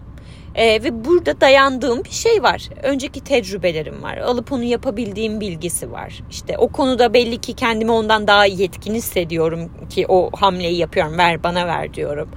Ee, 0.54 0.82
ve 0.84 1.04
burada 1.04 1.40
dayandığım 1.40 2.04
bir 2.04 2.10
şey 2.10 2.42
var. 2.42 2.68
Önceki 2.82 3.20
tecrübelerim 3.20 4.02
var. 4.02 4.16
Alıp 4.16 4.52
onu 4.52 4.62
yapabildiğim 4.62 5.40
bilgisi 5.40 5.92
var. 5.92 6.20
İşte 6.30 6.58
o 6.58 6.68
konuda 6.68 7.14
belli 7.14 7.38
ki 7.40 7.54
kendimi 7.54 7.92
ondan 7.92 8.26
daha 8.26 8.46
yetkin 8.46 8.94
hissediyorum 8.94 9.70
ki 9.90 10.06
o 10.08 10.30
hamleyi 10.36 10.76
yapıyorum. 10.76 11.18
Ver 11.18 11.42
bana 11.42 11.66
ver 11.66 11.94
diyorum. 11.94 12.28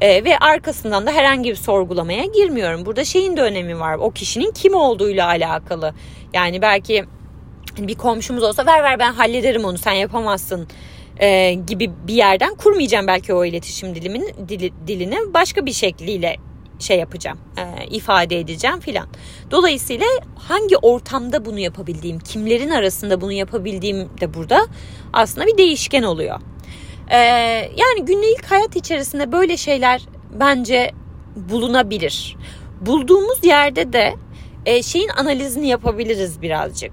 Ee, 0.00 0.24
ve 0.24 0.38
arkasından 0.38 1.06
da 1.06 1.10
herhangi 1.12 1.50
bir 1.50 1.56
sorgulamaya 1.56 2.24
girmiyorum. 2.24 2.86
Burada 2.86 3.04
şeyin 3.04 3.36
de 3.36 3.42
önemi 3.42 3.80
var. 3.80 3.94
O 3.94 4.10
kişinin 4.10 4.52
kim 4.52 4.74
olduğuyla 4.74 5.26
alakalı. 5.26 5.94
Yani 6.32 6.62
belki 6.62 7.04
bir 7.78 7.94
komşumuz 7.94 8.42
olsa 8.42 8.66
ver 8.66 8.82
ver 8.82 8.98
ben 8.98 9.12
hallederim 9.12 9.64
onu 9.64 9.78
sen 9.78 9.92
yapamazsın 9.92 10.68
e, 11.20 11.54
gibi 11.54 11.90
bir 12.08 12.14
yerden 12.14 12.54
kurmayacağım 12.54 13.06
belki 13.06 13.34
o 13.34 13.44
iletişim 13.44 13.94
dilimin 13.94 14.34
dili, 14.48 14.72
dilini 14.86 15.16
başka 15.34 15.66
bir 15.66 15.72
şekliyle 15.72 16.36
şey 16.78 16.98
yapacağım, 16.98 17.38
e, 17.56 17.86
ifade 17.86 18.38
edeceğim 18.38 18.80
filan. 18.80 19.08
Dolayısıyla 19.50 20.06
hangi 20.38 20.76
ortamda 20.76 21.44
bunu 21.44 21.58
yapabildiğim, 21.58 22.18
kimlerin 22.18 22.70
arasında 22.70 23.20
bunu 23.20 23.32
yapabildiğim 23.32 24.08
de 24.20 24.34
burada 24.34 24.66
aslında 25.12 25.46
bir 25.46 25.58
değişken 25.58 26.02
oluyor. 26.02 26.40
E, 27.10 27.16
yani 27.76 28.04
günlük 28.04 28.50
hayat 28.50 28.76
içerisinde 28.76 29.32
böyle 29.32 29.56
şeyler 29.56 30.02
bence 30.40 30.90
bulunabilir. 31.36 32.36
Bulduğumuz 32.80 33.44
yerde 33.44 33.92
de 33.92 34.14
e, 34.66 34.82
şeyin 34.82 35.08
analizini 35.08 35.68
yapabiliriz 35.68 36.42
birazcık 36.42 36.92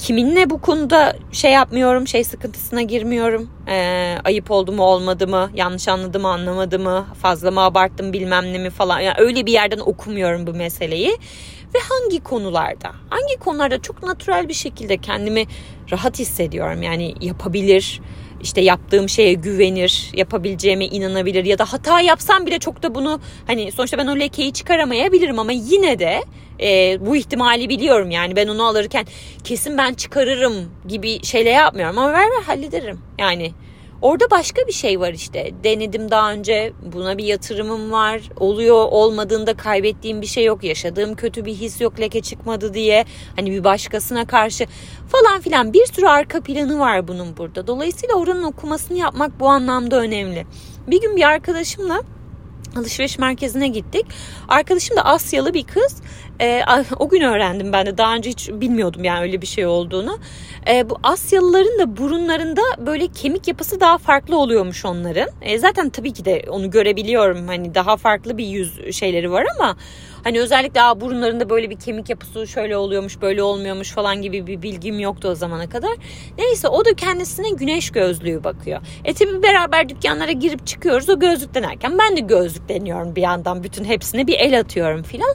kiminle 0.00 0.50
bu 0.50 0.60
konuda 0.60 1.16
şey 1.32 1.52
yapmıyorum, 1.52 2.08
şey 2.08 2.24
sıkıntısına 2.24 2.82
girmiyorum. 2.82 3.50
Ee, 3.68 4.16
ayıp 4.24 4.50
oldu 4.50 4.72
mu 4.72 4.82
olmadı 4.82 5.28
mı, 5.28 5.50
yanlış 5.54 5.88
anladı 5.88 6.20
mı 6.20 6.28
anlamadı 6.28 6.78
mı, 6.78 7.06
fazla 7.22 7.50
mı 7.50 7.60
abarttım 7.60 8.12
bilmem 8.12 8.52
ne 8.52 8.58
mi 8.58 8.70
falan. 8.70 9.00
Yani 9.00 9.14
öyle 9.18 9.46
bir 9.46 9.52
yerden 9.52 9.78
okumuyorum 9.78 10.46
bu 10.46 10.54
meseleyi. 10.54 11.18
Ve 11.74 11.78
hangi 11.88 12.22
konularda, 12.22 12.92
hangi 13.10 13.36
konularda 13.40 13.82
çok 13.82 14.02
natürel 14.02 14.48
bir 14.48 14.54
şekilde 14.54 14.96
kendimi 14.96 15.44
rahat 15.92 16.18
hissediyorum. 16.18 16.82
Yani 16.82 17.14
yapabilir, 17.20 18.00
işte 18.42 18.60
yaptığım 18.60 19.08
şeye 19.08 19.32
güvenir, 19.32 20.10
yapabileceğime 20.14 20.86
inanabilir 20.86 21.44
ya 21.44 21.58
da 21.58 21.72
hata 21.72 22.00
yapsam 22.00 22.46
bile 22.46 22.58
çok 22.58 22.82
da 22.82 22.94
bunu 22.94 23.20
hani 23.46 23.72
sonuçta 23.72 23.98
ben 23.98 24.06
o 24.06 24.18
lekeyi 24.18 24.52
çıkaramayabilirim 24.52 25.38
ama 25.38 25.52
yine 25.52 25.98
de 25.98 26.20
e, 26.60 26.98
bu 27.06 27.16
ihtimali 27.16 27.68
biliyorum 27.68 28.10
yani. 28.10 28.36
Ben 28.36 28.48
onu 28.48 28.64
alırken 28.64 29.06
kesin 29.44 29.78
ben 29.78 29.94
çıkarırım 29.94 30.54
gibi 30.88 31.24
şeyle 31.24 31.50
yapmıyorum 31.50 31.98
ama 31.98 32.12
ver 32.12 32.30
ver 32.30 32.42
hallederim. 32.46 32.98
Yani 33.18 33.52
Orada 34.02 34.30
başka 34.30 34.66
bir 34.66 34.72
şey 34.72 35.00
var 35.00 35.12
işte. 35.12 35.50
Denedim 35.64 36.10
daha 36.10 36.32
önce. 36.32 36.72
Buna 36.92 37.18
bir 37.18 37.24
yatırımım 37.24 37.92
var. 37.92 38.20
Oluyor 38.36 38.86
olmadığında 38.90 39.54
kaybettiğim 39.56 40.22
bir 40.22 40.26
şey 40.26 40.44
yok. 40.44 40.64
Yaşadığım 40.64 41.14
kötü 41.14 41.44
bir 41.44 41.54
his 41.54 41.80
yok 41.80 42.00
leke 42.00 42.20
çıkmadı 42.20 42.74
diye. 42.74 43.04
Hani 43.36 43.50
bir 43.50 43.64
başkasına 43.64 44.26
karşı 44.26 44.66
falan 45.08 45.40
filan 45.40 45.72
bir 45.72 45.86
sürü 45.86 46.06
arka 46.06 46.40
planı 46.40 46.78
var 46.78 47.08
bunun 47.08 47.36
burada. 47.36 47.66
Dolayısıyla 47.66 48.14
oranın 48.14 48.42
okumasını 48.42 48.98
yapmak 48.98 49.40
bu 49.40 49.48
anlamda 49.48 50.00
önemli. 50.00 50.46
Bir 50.86 51.00
gün 51.00 51.16
bir 51.16 51.22
arkadaşımla 51.22 52.00
alışveriş 52.76 53.18
merkezine 53.18 53.68
gittik. 53.68 54.06
Arkadaşım 54.48 54.96
da 54.96 55.04
Asyalı 55.04 55.54
bir 55.54 55.64
kız. 55.64 56.02
E, 56.40 56.62
o 56.98 57.08
gün 57.08 57.20
öğrendim 57.20 57.72
ben 57.72 57.86
de 57.86 57.98
daha 57.98 58.14
önce 58.14 58.30
hiç 58.30 58.48
bilmiyordum 58.48 59.04
yani 59.04 59.20
öyle 59.20 59.42
bir 59.42 59.46
şey 59.46 59.66
olduğunu. 59.66 60.18
E, 60.68 60.90
bu 60.90 60.98
Asyalıların 61.02 61.78
da 61.78 61.96
burunlarında 61.96 62.62
böyle 62.78 63.08
kemik 63.08 63.48
yapısı 63.48 63.80
daha 63.80 63.98
farklı 63.98 64.36
oluyormuş 64.36 64.84
onların. 64.84 65.28
E, 65.42 65.58
zaten 65.58 65.90
tabii 65.90 66.12
ki 66.12 66.24
de 66.24 66.44
onu 66.48 66.70
görebiliyorum 66.70 67.48
hani 67.48 67.74
daha 67.74 67.96
farklı 67.96 68.38
bir 68.38 68.46
yüz 68.46 68.96
şeyleri 68.96 69.30
var 69.30 69.46
ama 69.58 69.76
hani 70.24 70.40
özellikle 70.40 70.82
Aa, 70.82 71.00
burunlarında 71.00 71.50
böyle 71.50 71.70
bir 71.70 71.78
kemik 71.78 72.10
yapısı 72.10 72.46
şöyle 72.46 72.76
oluyormuş 72.76 73.22
böyle 73.22 73.42
olmuyormuş 73.42 73.90
falan 73.90 74.22
gibi 74.22 74.46
bir 74.46 74.62
bilgim 74.62 75.00
yoktu 75.00 75.28
o 75.28 75.34
zamana 75.34 75.68
kadar. 75.68 75.96
Neyse 76.38 76.68
o 76.68 76.84
da 76.84 76.94
kendisine 76.94 77.50
güneş 77.50 77.90
gözlüğü 77.90 78.44
bakıyor. 78.44 78.80
E 79.04 79.14
tabii 79.14 79.42
beraber 79.42 79.88
dükkanlara 79.88 80.32
girip 80.32 80.66
çıkıyoruz 80.66 81.08
o 81.08 81.18
gözlük 81.18 81.54
denerken 81.54 81.98
ben 81.98 82.16
de 82.16 82.20
gözlük 82.20 82.68
deniyorum 82.68 83.16
bir 83.16 83.22
yandan 83.22 83.62
bütün 83.62 83.84
hepsine 83.84 84.26
bir 84.26 84.34
el 84.38 84.60
atıyorum 84.60 85.02
filan. 85.02 85.34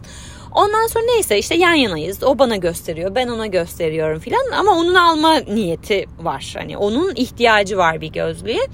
Ondan 0.56 0.88
sonra 0.88 1.04
neyse 1.06 1.38
işte 1.38 1.56
yan 1.56 1.74
yanayız. 1.74 2.24
O 2.24 2.40
bana 2.40 2.56
gösteriyor, 2.56 3.16
ben 3.16 3.28
ona 3.28 3.48
gösteriyorum 3.48 4.20
filan 4.20 4.52
ama 4.52 4.72
onun 4.72 4.96
alma 4.96 5.38
niyeti 5.38 6.06
var. 6.20 6.54
Hani 6.58 6.78
onun 6.78 7.16
ihtiyacı 7.16 7.78
var 7.78 8.02
bir 8.02 8.08
gözlüğe. 8.08 8.68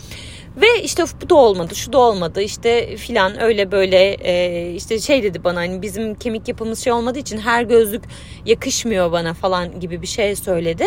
Ve 0.58 0.84
işte 0.84 1.04
bu 1.22 1.30
da 1.30 1.36
olmadı, 1.36 1.76
şu 1.76 1.94
da 1.94 1.98
olmadı 1.98 2.42
işte 2.42 2.98
filan 2.98 3.42
öyle 3.42 3.72
böyle 3.72 4.14
e, 4.14 4.74
işte 4.74 5.00
şey 5.00 5.24
dedi 5.24 5.44
bana 5.44 5.60
hani 5.60 5.82
bizim 5.82 6.16
kemik 6.16 6.48
yapımız 6.48 6.84
şey 6.84 6.94
olmadığı 6.94 7.20
için 7.20 7.38
her 7.38 7.64
gözlük 7.64 8.04
yakışmıyor 8.46 9.12
bana 9.12 9.34
falan 9.34 9.80
gibi 9.80 10.02
bir 10.02 10.08
şey 10.08 10.36
söyledi. 10.36 10.86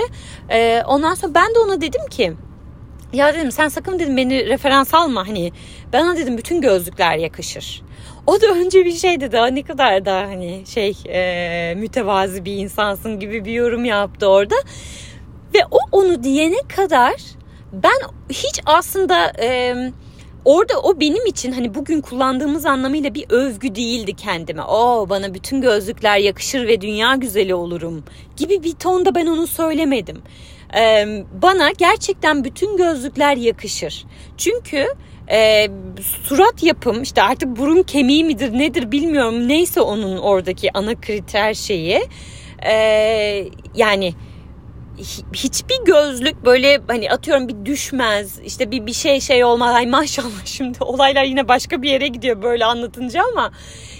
E, 0.50 0.82
ondan 0.86 1.14
sonra 1.14 1.34
ben 1.34 1.54
de 1.54 1.58
ona 1.58 1.80
dedim 1.80 2.06
ki 2.10 2.32
ya 3.12 3.34
dedim 3.34 3.52
sen 3.52 3.68
sakın 3.68 3.98
dedim 3.98 4.16
beni 4.16 4.46
referans 4.46 4.94
alma 4.94 5.28
hani 5.28 5.52
bana 5.92 6.16
dedim 6.16 6.38
bütün 6.38 6.60
gözlükler 6.60 7.16
yakışır. 7.16 7.82
O 8.26 8.40
da 8.40 8.46
önce 8.46 8.84
bir 8.84 8.92
şey 8.92 9.20
dedi 9.20 9.36
ne 9.54 9.62
kadar 9.62 10.04
da 10.04 10.16
hani 10.16 10.62
şey 10.66 10.96
e, 11.08 11.74
mütevazi 11.74 12.44
bir 12.44 12.56
insansın 12.56 13.20
gibi 13.20 13.44
bir 13.44 13.52
yorum 13.52 13.84
yaptı 13.84 14.28
orada. 14.28 14.54
Ve 15.54 15.58
o 15.70 15.78
onu 15.92 16.22
diyene 16.22 16.58
kadar 16.76 17.14
ben 17.72 17.98
hiç 18.30 18.60
aslında 18.66 19.32
e, 19.42 19.74
orada 20.44 20.80
o 20.80 21.00
benim 21.00 21.26
için 21.26 21.52
hani 21.52 21.74
bugün 21.74 22.00
kullandığımız 22.00 22.66
anlamıyla 22.66 23.14
bir 23.14 23.26
övgü 23.30 23.74
değildi 23.74 24.14
kendime. 24.14 24.62
O 24.62 25.06
bana 25.10 25.34
bütün 25.34 25.60
gözlükler 25.60 26.18
yakışır 26.18 26.68
ve 26.68 26.80
dünya 26.80 27.14
güzeli 27.14 27.54
olurum 27.54 28.04
gibi 28.36 28.62
bir 28.62 28.72
tonda 28.72 29.14
ben 29.14 29.26
onu 29.26 29.46
söylemedim. 29.46 30.22
E, 30.76 31.06
bana 31.42 31.70
gerçekten 31.70 32.44
bütün 32.44 32.76
gözlükler 32.76 33.36
yakışır. 33.36 34.04
Çünkü 34.36 34.86
e, 35.30 35.68
surat 36.22 36.62
yapım 36.62 37.02
işte 37.02 37.22
artık 37.22 37.56
burun 37.56 37.82
kemiği 37.82 38.24
midir 38.24 38.52
nedir 38.52 38.92
bilmiyorum 38.92 39.48
neyse 39.48 39.80
onun 39.80 40.16
oradaki 40.16 40.78
ana 40.78 41.00
kriter 41.00 41.54
şeyi 41.54 42.02
e, 42.66 42.74
yani 43.74 44.14
hiçbir 45.32 45.84
gözlük 45.84 46.44
böyle 46.44 46.80
hani 46.86 47.10
atıyorum 47.10 47.48
bir 47.48 47.64
düşmez 47.64 48.38
işte 48.44 48.70
bir 48.70 48.86
bir 48.86 48.92
şey 48.92 49.20
şey 49.20 49.44
olmaz 49.44 49.74
ay 49.74 49.86
maşallah 49.86 50.44
şimdi 50.44 50.78
olaylar 50.80 51.24
yine 51.24 51.48
başka 51.48 51.82
bir 51.82 51.90
yere 51.90 52.08
gidiyor 52.08 52.42
böyle 52.42 52.64
anlatınca 52.64 53.22
ama 53.32 53.50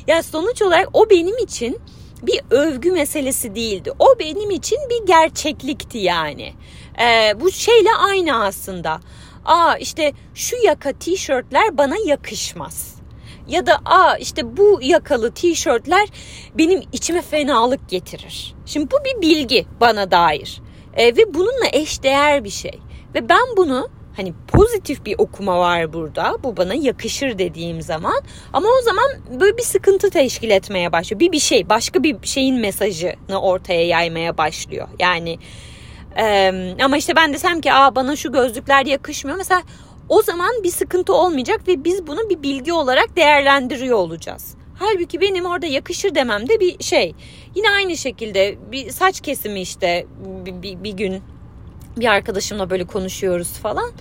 ya 0.07 0.23
sonuç 0.23 0.63
olarak 0.63 0.89
o 0.93 1.11
benim 1.11 1.39
için 1.39 1.81
bir 2.27 2.41
övgü 2.51 2.93
meselesi 2.93 3.55
değildi. 3.55 3.93
O 3.99 4.19
benim 4.19 4.51
için 4.51 4.79
bir 4.91 5.07
gerçeklikti 5.07 5.99
yani. 5.99 6.53
Ee, 7.01 7.41
bu 7.41 7.51
şeyle 7.51 7.89
aynı 7.99 8.45
aslında. 8.45 9.01
Aa 9.45 9.77
işte 9.77 10.13
şu 10.35 10.57
yaka 10.65 10.93
tişörtler 10.93 11.79
bana 11.79 11.95
yakışmaz. 12.07 12.95
Ya 13.49 13.67
da 13.67 13.79
aa 13.85 14.17
işte 14.17 14.57
bu 14.57 14.79
yakalı 14.83 15.33
tişörtler 15.33 16.09
benim 16.59 16.83
içime 16.93 17.23
fenalık 17.23 17.89
getirir. 17.89 18.55
Şimdi 18.67 18.91
bu 18.91 18.97
bir 19.05 19.23
bilgi 19.23 19.67
bana 19.81 20.11
dair. 20.11 20.63
E, 20.97 21.17
ve 21.17 21.35
bununla 21.35 21.67
eşdeğer 21.73 22.45
bir 22.45 22.51
şey. 22.51 22.81
Ve 23.15 23.29
ben 23.29 23.57
bunu 23.57 23.89
hani 24.17 24.33
pozitif 24.49 25.07
bir 25.07 25.15
okuma 25.19 25.59
var 25.59 25.93
burada. 25.93 26.37
Bu 26.45 26.57
bana 26.57 26.75
yakışır 26.75 27.39
dediğim 27.39 27.83
zaman. 27.83 28.23
Ama 28.53 28.69
o 28.81 28.83
zaman 28.83 29.41
böyle 29.41 29.57
bir 29.57 29.63
sıkıntı 29.63 30.11
teşkil 30.11 30.51
etmeye 30.51 30.93
başlıyor. 30.93 31.21
Bir 31.21 31.33
bir 31.33 31.39
şey, 31.39 31.69
başka 31.69 32.03
bir 32.03 32.17
şeyin 32.23 32.61
mesajını 32.61 33.41
ortaya 33.41 33.87
yaymaya 33.87 34.39
başlıyor. 34.39 34.89
Yani 34.99 35.39
e, 36.19 36.53
ama 36.85 36.97
işte 36.97 37.17
ben 37.17 37.33
desem 37.33 37.61
ki 37.61 37.73
aa 37.73 37.95
bana 37.95 38.17
şu 38.17 38.33
gözlükler 38.33 38.87
yakışmıyor. 38.87 39.39
Mesela 39.39 39.63
o 40.09 40.23
zaman 40.23 40.51
bir 40.63 40.71
sıkıntı 40.71 41.15
olmayacak 41.15 41.69
ve 41.69 41.85
biz 41.85 42.07
bunu 42.07 42.31
bir 42.31 42.43
bilgi 42.43 42.73
olarak 42.73 43.17
değerlendiriyor 43.17 43.99
olacağız. 43.99 44.55
Halbuki 44.79 45.21
benim 45.21 45.45
orada 45.45 45.67
yakışır 45.67 46.15
demem 46.15 46.49
de 46.49 46.61
bir 46.61 46.85
şey. 46.85 47.15
Yine 47.55 47.71
aynı 47.71 47.97
şekilde 47.97 48.57
bir 48.73 48.91
saç 48.91 49.21
kesimi 49.21 49.61
işte 49.61 50.07
bir, 50.47 50.63
bir, 50.63 50.85
bir 50.85 50.93
gün 50.93 51.23
bir 51.97 52.07
arkadaşımla 52.07 52.71
böyle 52.71 52.85
konuşuyoruz 52.85 53.53
falan. 53.53 53.93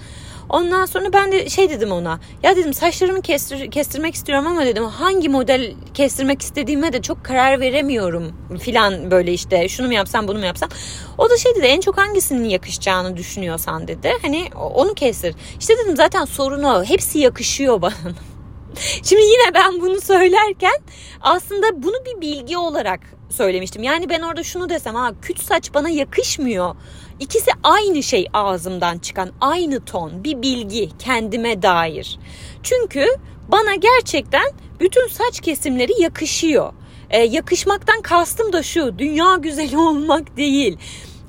Ondan 0.50 0.86
sonra 0.86 1.14
ben 1.14 1.32
de 1.32 1.50
şey 1.50 1.70
dedim 1.70 1.92
ona. 1.92 2.20
Ya 2.44 2.56
dedim 2.56 2.74
saçlarımı 2.74 3.22
kestir, 3.22 3.72
kestirmek 3.72 4.16
istiyorum 4.16 4.48
ama 4.48 4.66
dedim 4.66 4.84
hangi 4.84 5.30
model 5.30 5.74
kestirmek 5.94 6.42
istediğime 6.42 6.94
de 6.94 7.02
çok 7.02 7.26
karar 7.26 7.60
veremiyorum 7.60 8.36
filan 8.62 9.12
böyle 9.12 9.34
işte 9.34 9.70
şunu 9.70 9.88
mu 9.88 9.94
yapsam 9.94 10.28
bunu 10.28 10.40
mu 10.40 10.46
yapsam. 10.46 10.70
O 11.18 11.30
da 11.30 11.38
şey 11.38 11.56
dedi 11.56 11.66
en 11.66 11.82
çok 11.82 11.98
hangisinin 11.98 12.50
yakışacağını 12.50 13.18
düşünüyorsan 13.18 13.88
dedi. 13.88 14.14
Hani 14.22 14.50
onu 14.56 14.94
kestir. 14.94 15.36
İşte 15.60 15.74
dedim 15.78 15.96
zaten 15.96 16.26
sorun 16.26 16.64
o. 16.64 16.84
Hepsi 16.84 17.20
yakışıyor 17.20 17.82
bana. 17.82 17.94
Şimdi 19.04 19.22
yine 19.22 19.54
ben 19.54 19.82
bunu 19.82 20.02
söylerken 20.02 20.78
aslında 21.22 21.84
bunu 21.84 21.96
bir 22.06 22.22
bilgi 22.22 22.58
olarak 22.58 23.00
söylemiştim. 23.30 23.84
Yani 23.84 24.10
ben 24.10 24.22
orada 24.22 24.44
şunu 24.44 24.70
desem 24.70 24.96
ha 24.96 25.12
küt 25.22 25.40
saç 25.42 25.74
bana 25.74 25.90
yakışmıyor. 25.90 26.76
İkisi 27.20 27.52
aynı 27.64 28.04
şey 28.04 28.28
ağzımdan 28.34 28.98
çıkan 28.98 29.32
aynı 29.42 29.86
ton 29.86 30.24
bir 30.24 30.42
bilgi 30.42 30.90
kendime 31.00 31.62
dair. 31.62 32.20
Çünkü 32.64 33.06
bana 33.48 33.76
gerçekten 33.76 34.52
bütün 34.80 35.08
saç 35.08 35.40
kesimleri 35.42 36.02
yakışıyor. 36.02 36.74
Ee, 37.10 37.22
yakışmaktan 37.22 38.02
kastım 38.02 38.54
da 38.54 38.64
şu 38.64 39.00
dünya 39.00 39.36
güzeli 39.36 39.78
olmak 39.90 40.38
değil 40.38 40.78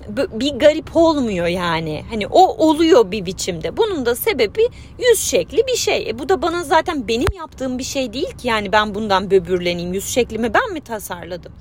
bir 0.09 0.51
garip 0.51 0.97
olmuyor 0.97 1.47
yani. 1.47 2.05
Hani 2.11 2.27
o 2.27 2.67
oluyor 2.67 3.11
bir 3.11 3.27
biçimde. 3.27 3.77
Bunun 3.77 4.07
da 4.07 4.15
sebebi 4.15 4.69
yüz 4.99 5.21
şekli 5.21 5.67
bir 5.67 5.77
şey. 5.77 6.11
E 6.11 6.19
bu 6.19 6.29
da 6.29 6.43
bana 6.43 6.63
zaten 6.65 7.09
benim 7.09 7.33
yaptığım 7.37 7.79
bir 7.79 7.85
şey 7.85 8.13
değil 8.13 8.31
ki 8.31 8.49
yani 8.49 8.73
ben 8.73 8.95
bundan 8.95 9.31
böbürleneyim. 9.31 9.93
Yüz 9.95 10.07
şeklimi 10.09 10.55
ben 10.55 10.73
mi 10.73 10.81
tasarladım? 10.81 11.53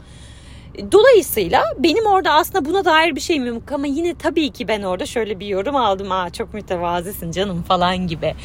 Dolayısıyla 0.92 1.64
benim 1.80 2.06
orada 2.06 2.32
aslında 2.34 2.66
buna 2.66 2.86
dair 2.86 3.16
bir 3.16 3.22
şeyim 3.22 3.46
yok 3.46 3.72
ama 3.72 3.88
yine 3.88 4.16
tabii 4.16 4.50
ki 4.52 4.68
ben 4.68 4.82
orada 4.84 5.06
şöyle 5.06 5.40
bir 5.40 5.48
yorum 5.48 5.76
aldım. 5.76 6.12
Aa 6.12 6.30
çok 6.30 6.54
mütevazisin 6.54 7.32
canım 7.32 7.64
falan 7.64 8.08
gibi. 8.08 8.36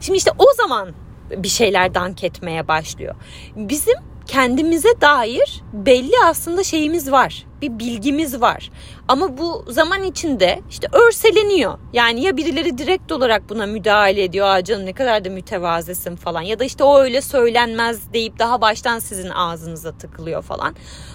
Şimdi 0.00 0.16
işte 0.16 0.30
o 0.38 0.44
zaman 0.56 0.88
bir 1.30 1.48
şeyler 1.48 1.94
dank 1.94 2.24
etmeye 2.24 2.68
başlıyor. 2.68 3.14
Bizim 3.56 3.96
kendimize 4.28 5.00
dair 5.00 5.62
belli 5.72 6.12
aslında 6.24 6.64
şeyimiz 6.64 7.12
var. 7.12 7.46
Bir 7.62 7.78
bilgimiz 7.78 8.40
var. 8.40 8.70
Ama 9.08 9.38
bu 9.38 9.64
zaman 9.68 10.02
içinde 10.02 10.60
işte 10.70 10.88
örseleniyor. 10.92 11.78
Yani 11.92 12.20
ya 12.20 12.36
birileri 12.36 12.78
direkt 12.78 13.12
olarak 13.12 13.48
buna 13.48 13.66
müdahale 13.66 14.22
ediyor. 14.22 14.46
Aa 14.46 14.64
canım 14.64 14.86
ne 14.86 14.92
kadar 14.92 15.24
da 15.24 15.30
mütevazisin 15.30 16.16
falan. 16.16 16.42
Ya 16.42 16.58
da 16.58 16.64
işte 16.64 16.84
o 16.84 16.98
öyle 16.98 17.20
söylenmez 17.20 18.12
deyip 18.12 18.38
daha 18.38 18.60
baştan 18.60 18.98
sizin 18.98 19.30
ağzınıza 19.30 19.92
tıkılıyor 19.92 20.42
falan. 20.42 20.74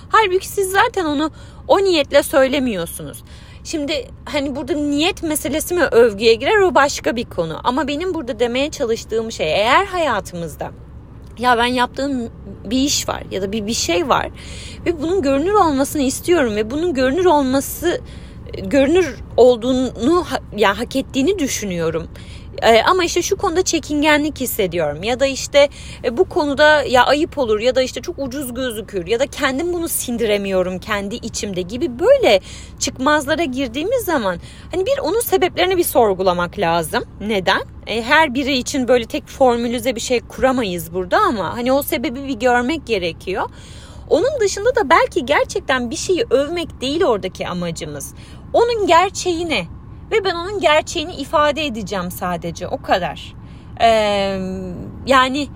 Halbuki 0.09 0.47
siz 0.47 0.71
zaten 0.71 1.05
onu 1.05 1.31
o 1.67 1.83
niyetle 1.83 2.23
söylemiyorsunuz. 2.23 3.23
Şimdi 3.63 4.07
hani 4.25 4.55
burada 4.55 4.73
niyet 4.73 5.23
meselesi 5.23 5.73
mi 5.73 5.83
övgüye 5.83 6.33
girer 6.33 6.57
o 6.57 6.75
başka 6.75 7.15
bir 7.15 7.25
konu. 7.25 7.59
Ama 7.63 7.87
benim 7.87 8.13
burada 8.13 8.39
demeye 8.39 8.71
çalıştığım 8.71 9.31
şey 9.31 9.53
eğer 9.53 9.85
hayatımızda 9.85 10.71
ya 11.39 11.57
ben 11.57 11.65
yaptığım 11.65 12.29
bir 12.65 12.77
iş 12.77 13.09
var 13.09 13.23
ya 13.31 13.41
da 13.41 13.51
bir 13.51 13.67
bir 13.67 13.73
şey 13.73 14.09
var 14.09 14.29
ve 14.85 15.01
bunun 15.01 15.21
görünür 15.21 15.53
olmasını 15.53 16.01
istiyorum 16.01 16.55
ve 16.55 16.71
bunun 16.71 16.93
görünür 16.93 17.25
olması 17.25 18.01
görünür 18.63 19.15
olduğunu 19.37 20.25
ya 20.57 20.79
hak 20.79 20.95
ettiğini 20.95 21.39
düşünüyorum. 21.39 22.07
Ee, 22.61 22.81
ama 22.81 23.03
işte 23.03 23.21
şu 23.21 23.37
konuda 23.37 23.63
çekingenlik 23.63 24.39
hissediyorum 24.39 25.03
ya 25.03 25.19
da 25.19 25.25
işte 25.25 25.69
e, 26.03 26.17
bu 26.17 26.29
konuda 26.29 26.83
ya 26.83 27.05
ayıp 27.05 27.37
olur 27.37 27.59
ya 27.59 27.75
da 27.75 27.81
işte 27.81 28.01
çok 28.01 28.19
ucuz 28.19 28.53
gözükür 28.53 29.07
ya 29.07 29.19
da 29.19 29.27
kendim 29.27 29.73
bunu 29.73 29.87
sindiremiyorum 29.87 30.79
kendi 30.79 31.15
içimde 31.15 31.61
gibi 31.61 31.99
böyle 31.99 32.39
çıkmazlara 32.79 33.43
girdiğimiz 33.43 34.05
zaman 34.05 34.37
hani 34.71 34.85
bir 34.85 34.99
onun 35.01 35.19
sebeplerini 35.19 35.77
bir 35.77 35.83
sorgulamak 35.83 36.59
lazım. 36.59 37.03
Neden? 37.27 37.72
E, 37.87 38.03
her 38.03 38.33
biri 38.33 38.57
için 38.57 38.87
böyle 38.87 39.05
tek 39.05 39.27
formülize 39.27 39.95
bir 39.95 40.01
şey 40.01 40.19
kuramayız 40.19 40.93
burada 40.93 41.17
ama 41.17 41.57
hani 41.57 41.71
o 41.71 41.83
sebebi 41.83 42.27
bir 42.27 42.39
görmek 42.39 42.87
gerekiyor. 42.87 43.49
Onun 44.09 44.39
dışında 44.39 44.75
da 44.75 44.89
belki 44.89 45.25
gerçekten 45.25 45.89
bir 45.89 45.95
şeyi 45.95 46.25
övmek 46.29 46.81
değil 46.81 47.03
oradaki 47.03 47.47
amacımız. 47.47 48.13
Onun 48.53 48.87
gerçeğini 48.87 49.67
ve 50.11 50.23
ben 50.25 50.35
onun 50.35 50.59
gerçeğini 50.59 51.13
ifade 51.13 51.65
edeceğim 51.65 52.11
sadece 52.11 52.67
o 52.67 52.81
kadar. 52.81 53.33
Ee, 53.81 54.39
yani 55.05 55.47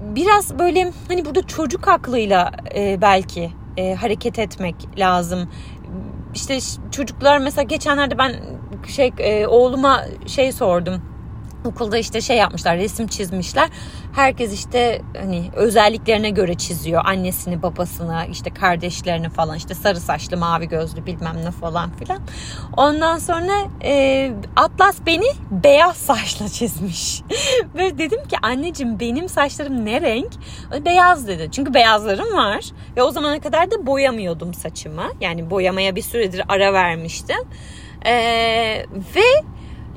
biraz 0.00 0.58
böyle 0.58 0.92
hani 1.08 1.24
burada 1.24 1.46
çocuk 1.46 1.88
aklıyla 1.88 2.50
e, 2.74 3.00
belki 3.00 3.50
e, 3.76 3.94
hareket 3.94 4.38
etmek 4.38 4.98
lazım. 4.98 5.50
İşte 6.34 6.58
çocuklar 6.90 7.38
mesela 7.38 7.62
geçenlerde 7.62 8.18
ben 8.18 8.36
şey 8.88 9.12
e, 9.18 9.46
oğluma 9.46 10.04
şey 10.26 10.52
sordum 10.52 11.09
okulda 11.64 11.98
işte 11.98 12.20
şey 12.20 12.36
yapmışlar 12.36 12.76
resim 12.76 13.06
çizmişler. 13.06 13.68
Herkes 14.12 14.52
işte 14.52 15.02
hani 15.20 15.50
özelliklerine 15.54 16.30
göre 16.30 16.54
çiziyor. 16.54 17.02
Annesini, 17.04 17.62
babasını, 17.62 18.26
işte 18.30 18.50
kardeşlerini 18.50 19.28
falan 19.28 19.56
işte 19.56 19.74
sarı 19.74 20.00
saçlı, 20.00 20.36
mavi 20.36 20.68
gözlü 20.68 21.06
bilmem 21.06 21.36
ne 21.44 21.50
falan 21.50 21.90
filan. 21.90 22.20
Ondan 22.76 23.18
sonra 23.18 23.52
e, 23.84 24.32
Atlas 24.56 24.96
beni 25.06 25.26
beyaz 25.50 25.96
saçla 25.96 26.48
çizmiş. 26.48 27.22
Ve 27.74 27.98
dedim 27.98 28.28
ki 28.28 28.36
anneciğim 28.42 29.00
benim 29.00 29.28
saçlarım 29.28 29.84
ne 29.84 30.00
renk? 30.00 30.32
Beyaz 30.84 31.28
dedi. 31.28 31.48
Çünkü 31.52 31.74
beyazlarım 31.74 32.36
var. 32.36 32.64
Ve 32.96 33.02
o 33.02 33.10
zamana 33.10 33.40
kadar 33.40 33.70
da 33.70 33.86
boyamıyordum 33.86 34.54
saçımı. 34.54 35.04
Yani 35.20 35.50
boyamaya 35.50 35.96
bir 35.96 36.02
süredir 36.02 36.42
ara 36.48 36.72
vermiştim. 36.72 37.48
E, 38.06 38.12
ve 39.16 39.44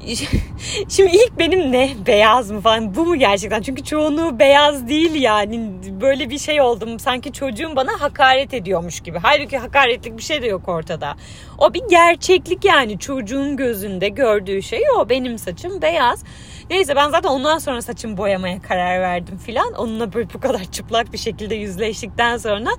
Şimdi 0.90 1.12
ilk 1.16 1.40
benim 1.40 1.72
ne 1.72 1.94
beyaz 2.08 2.52
mı 2.52 2.62
falan 2.62 2.96
bu 2.96 3.06
mu 3.06 3.16
gerçekten? 3.16 3.62
Çünkü 3.62 3.84
çoğunluğu 3.84 4.40
beyaz 4.40 4.88
değil 4.88 5.16
yani. 5.16 5.72
Böyle 6.02 6.30
bir 6.30 6.40
şey 6.40 6.62
oldum. 6.62 7.00
Sanki 7.00 7.34
çocuğum 7.34 7.76
bana 7.76 8.02
hakaret 8.02 8.54
ediyormuş 8.54 9.00
gibi. 9.00 9.20
Halbuki 9.24 9.58
hakaretlik 9.58 10.18
bir 10.18 10.24
şey 10.24 10.42
de 10.42 10.48
yok 10.48 10.68
ortada. 10.68 11.16
O 11.58 11.74
bir 11.74 11.84
gerçeklik 11.90 12.66
yani. 12.66 13.00
Çocuğun 13.00 13.58
gözünde 13.58 14.10
gördüğü 14.10 14.62
şey 14.62 14.82
o. 14.98 15.10
Benim 15.10 15.38
saçım 15.38 15.82
beyaz. 15.82 16.24
Neyse 16.70 16.96
ben 16.96 17.10
zaten 17.10 17.30
ondan 17.30 17.58
sonra 17.58 17.82
saçımı 17.82 18.18
boyamaya 18.18 18.62
karar 18.62 19.02
verdim 19.02 19.38
filan. 19.38 19.74
Onunla 19.74 20.14
böyle 20.14 20.34
bu 20.34 20.40
kadar 20.40 20.64
çıplak 20.72 21.14
bir 21.14 21.18
şekilde 21.18 21.56
yüzleştikten 21.56 22.38
sonra. 22.38 22.70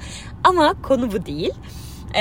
Ama 0.44 0.74
konu 0.82 1.12
bu 1.12 1.26
değil. 1.26 1.54
Ee, 2.14 2.20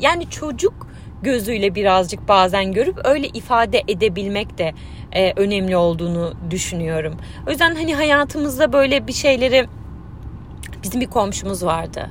yani 0.00 0.30
çocuk 0.30 0.89
gözüyle 1.22 1.74
birazcık 1.74 2.28
bazen 2.28 2.72
görüp 2.72 3.00
öyle 3.04 3.26
ifade 3.26 3.82
edebilmek 3.88 4.58
de 4.58 4.72
e, 5.12 5.32
önemli 5.36 5.76
olduğunu 5.76 6.34
düşünüyorum. 6.50 7.16
O 7.46 7.50
yüzden 7.50 7.74
hani 7.74 7.94
hayatımızda 7.94 8.72
böyle 8.72 9.06
bir 9.06 9.12
şeyleri 9.12 9.66
bizim 10.82 11.00
bir 11.00 11.06
komşumuz 11.06 11.64
vardı. 11.64 12.10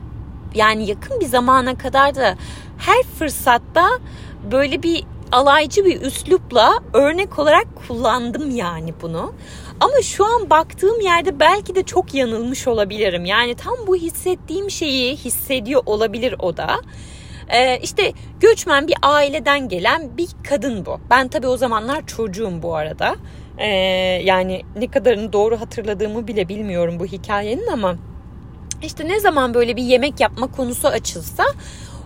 Yani 0.55 0.89
yakın 0.89 1.19
bir 1.19 1.25
zamana 1.25 1.77
kadar 1.77 2.15
da 2.15 2.35
her 2.77 3.03
fırsatta 3.03 3.89
böyle 4.51 4.83
bir 4.83 5.03
alaycı 5.31 5.85
bir 5.85 6.01
üslupla 6.01 6.79
örnek 6.93 7.39
olarak 7.39 7.67
kullandım 7.87 8.55
yani 8.55 8.93
bunu. 9.01 9.33
Ama 9.79 10.01
şu 10.01 10.25
an 10.25 10.49
baktığım 10.49 11.01
yerde 11.01 11.39
belki 11.39 11.75
de 11.75 11.83
çok 11.83 12.13
yanılmış 12.13 12.67
olabilirim. 12.67 13.25
Yani 13.25 13.55
tam 13.55 13.75
bu 13.87 13.95
hissettiğim 13.95 14.71
şeyi 14.71 15.15
hissediyor 15.15 15.81
olabilir 15.85 16.35
o 16.39 16.57
da. 16.57 16.79
Ee, 17.49 17.79
işte 17.83 18.13
göçmen 18.39 18.88
bir 18.88 18.95
aileden 19.01 19.69
gelen 19.69 20.17
bir 20.17 20.27
kadın 20.49 20.85
bu. 20.85 20.99
Ben 21.09 21.27
tabii 21.27 21.47
o 21.47 21.57
zamanlar 21.57 22.07
çocuğum 22.07 22.62
bu 22.62 22.75
arada. 22.75 23.15
Ee, 23.57 23.67
yani 24.23 24.62
ne 24.75 24.91
kadarını 24.91 25.33
doğru 25.33 25.62
hatırladığımı 25.62 26.27
bile 26.27 26.49
bilmiyorum 26.49 26.99
bu 26.99 27.05
hikayenin 27.05 27.67
ama 27.67 27.95
işte 28.83 29.07
ne 29.07 29.19
zaman 29.19 29.53
böyle 29.53 29.75
bir 29.75 29.83
yemek 29.83 30.19
yapma 30.19 30.51
konusu 30.51 30.88
açılsa 30.88 31.43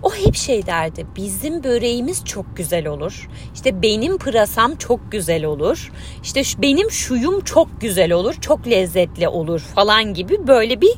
o 0.04 0.14
hep 0.14 0.36
şey 0.36 0.66
derdi. 0.66 1.06
Bizim 1.16 1.64
böreğimiz 1.64 2.26
çok 2.26 2.58
güzel 2.58 2.88
olur. 2.88 3.30
İşte 3.54 3.82
benim 3.82 4.18
pırasam 4.18 4.76
çok 4.76 5.12
güzel 5.12 5.46
olur. 5.46 5.92
İşte 6.24 6.42
benim 6.58 6.92
şuyum 6.92 7.42
çok 7.42 7.82
güzel 7.82 8.12
olur. 8.12 8.36
Çok 8.42 8.68
lezzetli 8.68 9.28
olur 9.28 9.60
falan 9.60 10.14
gibi 10.14 10.48
böyle 10.48 10.82
bir 10.82 10.94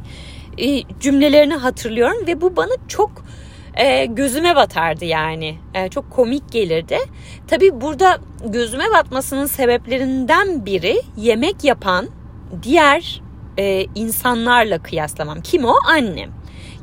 e, 0.58 0.84
cümlelerini 1.00 1.54
hatırlıyorum 1.54 2.28
ve 2.28 2.42
bu 2.42 2.56
bana 2.56 2.74
çok 2.88 3.12
e, 3.78 4.06
gözüme 4.06 4.56
batardı 4.56 5.06
yani. 5.06 5.56
E, 5.74 5.90
çok 5.90 6.12
komik 6.12 6.52
gelirdi. 6.52 6.98
Tabii 7.48 7.82
burada 7.82 8.18
gözüme 8.46 8.86
batmasının 8.94 9.46
sebeplerinden 9.46 10.66
biri 10.66 11.02
yemek 11.18 11.64
yapan 11.64 12.10
diğer 12.64 13.22
e, 13.58 13.86
insanlarla 13.96 14.84
kıyaslamam. 14.84 15.42
Kim 15.42 15.66
o? 15.66 15.74
Annem. 15.90 16.32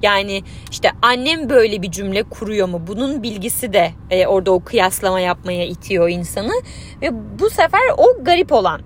Yani 0.03 0.43
işte 0.71 0.91
annem 1.03 1.51
böyle 1.51 1.83
bir 1.83 1.91
cümle 1.91 2.23
kuruyor 2.23 2.69
mu? 2.69 2.83
Bunun 2.87 3.23
bilgisi 3.23 3.73
de 3.73 3.93
e, 4.11 4.27
orada 4.27 4.51
o 4.51 4.65
kıyaslama 4.65 5.21
yapmaya 5.21 5.67
itiyor 5.67 6.09
insanı. 6.09 6.53
Ve 7.03 7.39
bu 7.39 7.51
sefer 7.51 7.81
o 7.97 8.25
garip 8.25 8.53
olan 8.53 8.81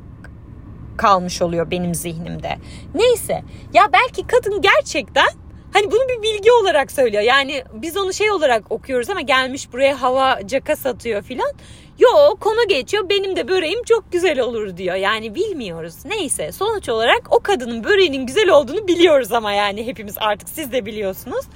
kalmış 0.96 1.42
oluyor 1.42 1.70
benim 1.70 1.94
zihnimde. 1.94 2.56
Neyse 2.94 3.42
ya 3.74 3.82
belki 3.92 4.26
kadın 4.26 4.62
gerçekten 4.62 5.28
Hani 5.76 5.90
bunu 5.90 6.08
bir 6.08 6.22
bilgi 6.22 6.52
olarak 6.52 6.92
söylüyor. 6.92 7.22
Yani 7.22 7.64
biz 7.72 7.96
onu 7.96 8.12
şey 8.12 8.30
olarak 8.30 8.72
okuyoruz 8.72 9.10
ama 9.10 9.20
gelmiş 9.20 9.72
buraya 9.72 10.02
hava 10.02 10.38
caka 10.46 10.76
satıyor 10.76 11.22
filan. 11.22 11.52
Yo 11.98 12.08
konu 12.40 12.68
geçiyor 12.68 13.08
benim 13.08 13.36
de 13.36 13.48
böreğim 13.48 13.82
çok 13.82 14.12
güzel 14.12 14.40
olur 14.40 14.76
diyor. 14.76 14.96
Yani 14.96 15.34
bilmiyoruz. 15.34 15.94
Neyse 16.04 16.52
sonuç 16.52 16.88
olarak 16.88 17.22
o 17.30 17.40
kadının 17.40 17.84
böreğinin 17.84 18.26
güzel 18.26 18.48
olduğunu 18.48 18.88
biliyoruz 18.88 19.32
ama 19.32 19.52
yani 19.52 19.86
hepimiz 19.86 20.14
artık 20.18 20.48
siz 20.48 20.72
de 20.72 20.86
biliyorsunuz. 20.86 21.46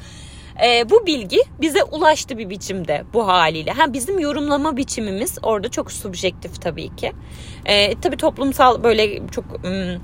Ee, 0.65 0.91
bu 0.91 1.07
bilgi 1.07 1.39
bize 1.61 1.83
ulaştı 1.85 2.39
bir 2.39 2.51
biçimde 2.51 3.05
bu 3.13 3.27
haliyle. 3.27 3.71
Ha 3.71 3.93
bizim 3.93 4.19
yorumlama 4.19 4.77
biçimimiz 4.77 5.39
orada 5.43 5.69
çok 5.69 5.93
subjektif 5.93 6.63
tabii 6.63 6.97
ki. 6.97 7.13
Ee, 7.65 8.01
tabii 8.01 8.17
toplumsal 8.17 8.83
böyle 8.83 9.23
çok 9.31 9.45
ım, 9.65 10.03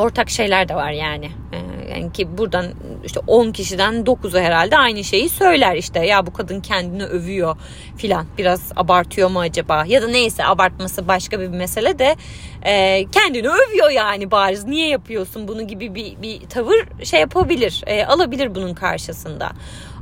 ortak 0.00 0.30
şeyler 0.30 0.68
de 0.68 0.74
var 0.74 0.90
yani. 0.90 1.30
Ee, 1.52 1.72
yani 1.90 2.12
ki 2.12 2.38
buradan 2.38 2.66
işte 3.04 3.20
10 3.26 3.52
kişiden 3.52 3.94
9'u 3.94 4.40
herhalde 4.40 4.76
aynı 4.76 5.04
şeyi 5.04 5.28
söyler 5.28 5.76
işte 5.76 6.06
ya 6.06 6.26
bu 6.26 6.32
kadın 6.32 6.60
kendini 6.60 7.04
övüyor 7.04 7.56
filan 7.96 8.26
biraz 8.38 8.72
abartıyor 8.76 9.30
mu 9.30 9.40
acaba 9.40 9.84
ya 9.86 10.02
da 10.02 10.08
neyse 10.08 10.44
abartması 10.44 11.08
başka 11.08 11.40
bir 11.40 11.48
mesele 11.48 11.98
de 11.98 12.16
e, 12.62 13.04
kendini 13.12 13.48
övüyor 13.48 13.90
yani 13.90 14.30
bariz 14.30 14.64
niye 14.64 14.88
yapıyorsun 14.88 15.48
bunu 15.48 15.66
gibi 15.66 15.94
bir, 15.94 16.22
bir 16.22 16.40
tavır 16.40 17.04
şey 17.04 17.20
yapabilir 17.20 17.82
e, 17.86 18.04
alabilir 18.04 18.54
bunun 18.54 18.74
karşısında. 18.74 19.50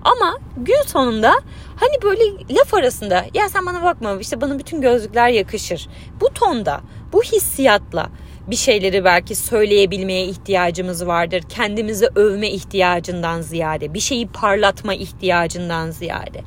Ama 0.04 0.38
gün 0.56 0.82
sonunda 0.86 1.32
hani 1.76 2.02
böyle 2.02 2.22
laf 2.50 2.74
arasında 2.74 3.24
ya 3.34 3.48
sen 3.48 3.66
bana 3.66 3.82
bakma 3.82 4.16
işte 4.20 4.40
bana 4.40 4.58
bütün 4.58 4.80
gözlükler 4.80 5.28
yakışır. 5.28 5.88
Bu 6.20 6.28
tonda 6.34 6.80
bu 7.12 7.22
hissiyatla 7.22 8.10
bir 8.50 8.56
şeyleri 8.56 9.04
belki 9.04 9.34
söyleyebilmeye 9.34 10.24
ihtiyacımız 10.24 11.06
vardır. 11.06 11.42
Kendimizi 11.48 12.06
övme 12.14 12.48
ihtiyacından 12.50 13.40
ziyade, 13.40 13.94
bir 13.94 14.00
şeyi 14.00 14.28
parlatma 14.28 14.94
ihtiyacından 14.94 15.90
ziyade. 15.90 16.40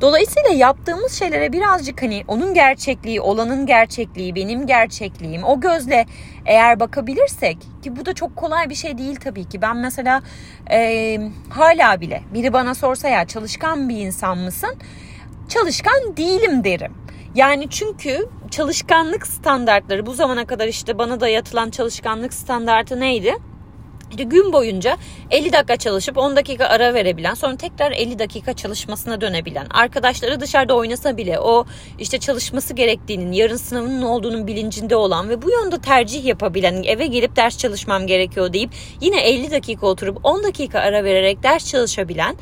Dolayısıyla 0.00 0.50
yaptığımız 0.50 1.12
şeylere 1.12 1.52
birazcık 1.52 2.02
hani 2.02 2.24
onun 2.28 2.54
gerçekliği, 2.54 3.20
olanın 3.20 3.66
gerçekliği, 3.66 4.34
benim 4.34 4.66
gerçekliğim 4.66 5.44
o 5.44 5.60
gözle 5.60 6.06
eğer 6.46 6.80
bakabilirsek 6.80 7.58
ki 7.82 7.96
bu 7.96 8.06
da 8.06 8.14
çok 8.14 8.36
kolay 8.36 8.70
bir 8.70 8.74
şey 8.74 8.98
değil 8.98 9.16
tabii 9.16 9.44
ki. 9.44 9.62
Ben 9.62 9.76
mesela 9.76 10.22
e, 10.70 11.18
hala 11.50 12.00
bile 12.00 12.22
biri 12.34 12.52
bana 12.52 12.74
sorsa 12.74 13.08
ya 13.08 13.26
çalışkan 13.26 13.88
bir 13.88 13.96
insan 13.96 14.38
mısın? 14.38 14.74
Çalışkan 15.48 16.16
değilim 16.16 16.64
derim. 16.64 16.92
Yani 17.34 17.70
çünkü 17.70 18.28
çalışkanlık 18.50 19.26
standartları 19.26 20.06
bu 20.06 20.14
zamana 20.14 20.46
kadar 20.46 20.68
işte 20.68 20.98
bana 20.98 21.20
dayatılan 21.20 21.70
çalışkanlık 21.70 22.34
standartı 22.34 23.00
neydi? 23.00 23.34
Gün 24.22 24.52
boyunca 24.52 24.96
50 25.30 25.52
dakika 25.52 25.76
çalışıp 25.76 26.18
10 26.18 26.36
dakika 26.36 26.66
ara 26.66 26.94
verebilen 26.94 27.34
sonra 27.34 27.56
tekrar 27.56 27.92
50 27.92 28.18
dakika 28.18 28.52
çalışmasına 28.52 29.20
dönebilen 29.20 29.66
arkadaşları 29.70 30.40
dışarıda 30.40 30.74
oynasa 30.76 31.16
bile 31.16 31.40
o 31.40 31.64
işte 31.98 32.18
çalışması 32.18 32.74
gerektiğinin 32.74 33.32
yarın 33.32 33.56
sınavının 33.56 34.02
olduğunun 34.02 34.46
bilincinde 34.46 34.96
olan 34.96 35.28
ve 35.28 35.42
bu 35.42 35.50
yönde 35.50 35.78
tercih 35.78 36.24
yapabilen 36.24 36.82
eve 36.82 37.06
gelip 37.06 37.36
ders 37.36 37.58
çalışmam 37.58 38.06
gerekiyor 38.06 38.52
deyip 38.52 38.70
yine 39.00 39.20
50 39.20 39.50
dakika 39.50 39.86
oturup 39.86 40.18
10 40.22 40.44
dakika 40.44 40.80
ara 40.80 41.04
vererek 41.04 41.42
ders 41.42 41.68
çalışabilen 41.68 42.36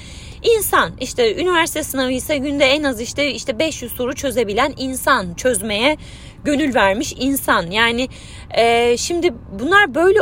insan 0.57 0.91
işte 1.01 1.43
üniversite 1.43 1.83
sınavı 1.83 2.13
ise 2.13 2.37
günde 2.37 2.65
en 2.65 2.83
az 2.83 3.01
işte 3.01 3.31
işte 3.31 3.59
500 3.59 3.93
soru 3.93 4.15
çözebilen 4.15 4.75
insan 4.77 5.35
çözmeye 5.35 5.97
gönül 6.45 6.75
vermiş 6.75 7.15
insan. 7.19 7.71
Yani 7.71 8.09
e, 8.51 8.97
şimdi 8.97 9.35
bunlar 9.59 9.95
böyle 9.95 10.19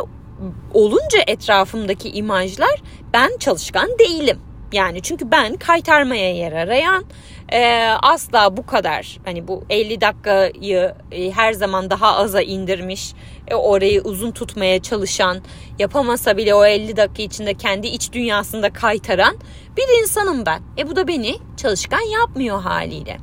olunca 0.75 1.19
etrafımdaki 1.27 2.11
imajlar 2.11 2.83
ben 3.13 3.31
çalışkan 3.39 3.99
değilim. 3.99 4.39
Yani 4.73 5.03
çünkü 5.03 5.31
ben 5.31 5.57
kaytarmaya 5.57 6.35
yer 6.35 6.53
arayan 6.53 7.05
e, 7.53 7.87
asla 8.03 8.57
bu 8.57 8.67
kadar 8.67 9.19
hani 9.25 9.49
bu 9.49 9.65
50 9.71 10.01
dakikayı 10.01 10.95
e, 11.13 11.31
her 11.31 11.53
zaman 11.53 11.91
daha 11.91 12.17
aza 12.17 12.43
indirmiş 12.43 13.13
e, 13.49 13.55
orayı 13.55 14.03
uzun 14.03 14.31
tutmaya 14.31 14.83
çalışan 14.83 15.39
yapamasa 15.79 16.37
bile 16.37 16.55
o 16.55 16.65
50 16.65 16.97
dakika 16.97 17.23
içinde 17.23 17.55
kendi 17.55 17.87
iç 17.87 18.13
dünyasında 18.13 18.73
kaytaran 18.73 19.37
bir 19.77 20.03
insanım 20.03 20.47
ben. 20.47 20.63
E 20.79 20.89
bu 20.91 20.97
da 20.97 21.09
beni 21.09 21.37
çalışkan 21.57 22.01
yapmıyor 22.01 22.63
haliyle. 22.63 23.17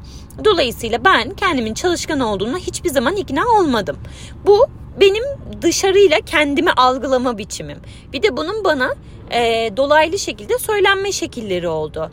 Dolayısıyla 0.46 1.06
ben 1.06 1.30
kendimin 1.30 1.74
çalışkan 1.74 2.20
olduğuna 2.20 2.58
hiçbir 2.58 2.90
zaman 2.90 3.16
ikna 3.16 3.48
olmadım. 3.60 3.98
Bu 4.46 4.68
benim 5.00 5.24
dışarıyla 5.62 6.20
kendimi 6.26 6.72
algılama 6.72 7.38
biçimim. 7.38 7.78
Bir 8.14 8.24
de 8.24 8.38
bunun 8.38 8.64
bana 8.64 8.96
e, 9.32 9.72
dolaylı 9.78 10.20
şekilde 10.20 10.58
söylenme 10.58 11.12
şekilleri 11.12 11.68
oldu. 11.68 12.12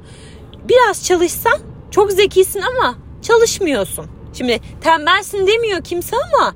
Biraz 0.68 1.05
çalışsan 1.05 1.59
çok 1.90 2.12
zekisin 2.12 2.61
ama 2.61 2.94
çalışmıyorsun. 3.23 4.07
Şimdi 4.33 4.61
tembelsin 4.81 5.47
demiyor 5.47 5.85
kimse 5.85 6.16
ama 6.16 6.55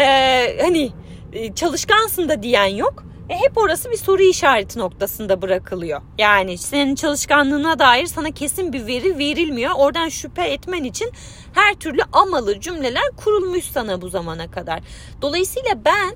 e, 0.00 0.62
hani 0.62 0.92
e, 1.32 1.54
çalışkansın 1.54 2.28
da 2.28 2.42
diyen 2.42 2.66
yok. 2.66 3.04
E, 3.28 3.34
hep 3.36 3.58
orası 3.58 3.90
bir 3.90 3.96
soru 3.96 4.22
işareti 4.22 4.78
noktasında 4.78 5.42
bırakılıyor. 5.42 6.00
Yani 6.18 6.58
senin 6.58 6.94
çalışkanlığına 6.94 7.78
dair 7.78 8.06
sana 8.06 8.30
kesin 8.30 8.72
bir 8.72 8.86
veri 8.86 9.18
verilmiyor. 9.18 9.70
Oradan 9.76 10.08
şüphe 10.08 10.42
etmen 10.42 10.84
için 10.84 11.10
her 11.54 11.74
türlü 11.74 12.02
amalı 12.12 12.60
cümleler 12.60 13.10
kurulmuş 13.16 13.64
sana 13.64 14.02
bu 14.02 14.08
zamana 14.08 14.50
kadar. 14.50 14.80
Dolayısıyla 15.22 15.84
ben 15.84 16.14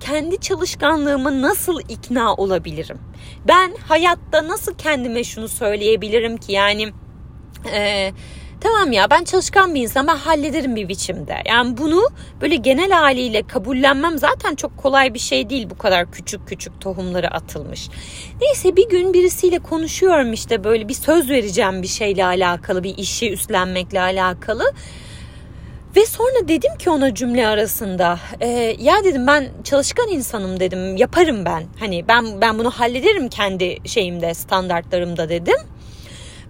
kendi 0.00 0.40
çalışkanlığımı 0.40 1.42
nasıl 1.42 1.80
ikna 1.88 2.34
olabilirim? 2.34 2.98
Ben 3.48 3.76
hayatta 3.88 4.48
nasıl 4.48 4.74
kendime 4.74 5.24
şunu 5.24 5.48
söyleyebilirim 5.48 6.36
ki 6.36 6.52
yani 6.52 6.92
e, 7.72 8.12
tamam 8.64 8.92
ya 8.92 9.10
ben 9.10 9.24
çalışkan 9.24 9.74
bir 9.74 9.82
insan 9.82 10.06
ben 10.06 10.16
hallederim 10.16 10.76
bir 10.76 10.88
biçimde. 10.88 11.36
Yani 11.46 11.76
bunu 11.76 12.08
böyle 12.40 12.56
genel 12.56 12.90
haliyle 12.90 13.42
kabullenmem 13.46 14.18
zaten 14.18 14.54
çok 14.54 14.76
kolay 14.76 15.14
bir 15.14 15.18
şey 15.18 15.50
değil 15.50 15.70
bu 15.70 15.78
kadar 15.78 16.10
küçük 16.10 16.48
küçük 16.48 16.80
tohumları 16.80 17.30
atılmış. 17.30 17.88
Neyse 18.40 18.76
bir 18.76 18.88
gün 18.88 19.12
birisiyle 19.12 19.58
konuşuyorum 19.58 20.32
işte 20.32 20.64
böyle 20.64 20.88
bir 20.88 20.94
söz 20.94 21.30
vereceğim 21.30 21.82
bir 21.82 21.88
şeyle 21.88 22.24
alakalı 22.24 22.84
bir 22.84 22.98
işi 22.98 23.32
üstlenmekle 23.32 24.00
alakalı. 24.00 24.64
Ve 25.96 26.06
sonra 26.06 26.48
dedim 26.48 26.78
ki 26.78 26.90
ona 26.90 27.14
cümle 27.14 27.46
arasında 27.46 28.18
e, 28.40 28.48
ya 28.78 29.04
dedim 29.04 29.26
ben 29.26 29.48
çalışkan 29.64 30.08
insanım 30.08 30.60
dedim 30.60 30.96
yaparım 30.96 31.44
ben 31.44 31.64
hani 31.80 32.08
ben 32.08 32.40
ben 32.40 32.58
bunu 32.58 32.70
hallederim 32.70 33.28
kendi 33.28 33.88
şeyimde 33.88 34.34
standartlarımda 34.34 35.28
dedim. 35.28 35.73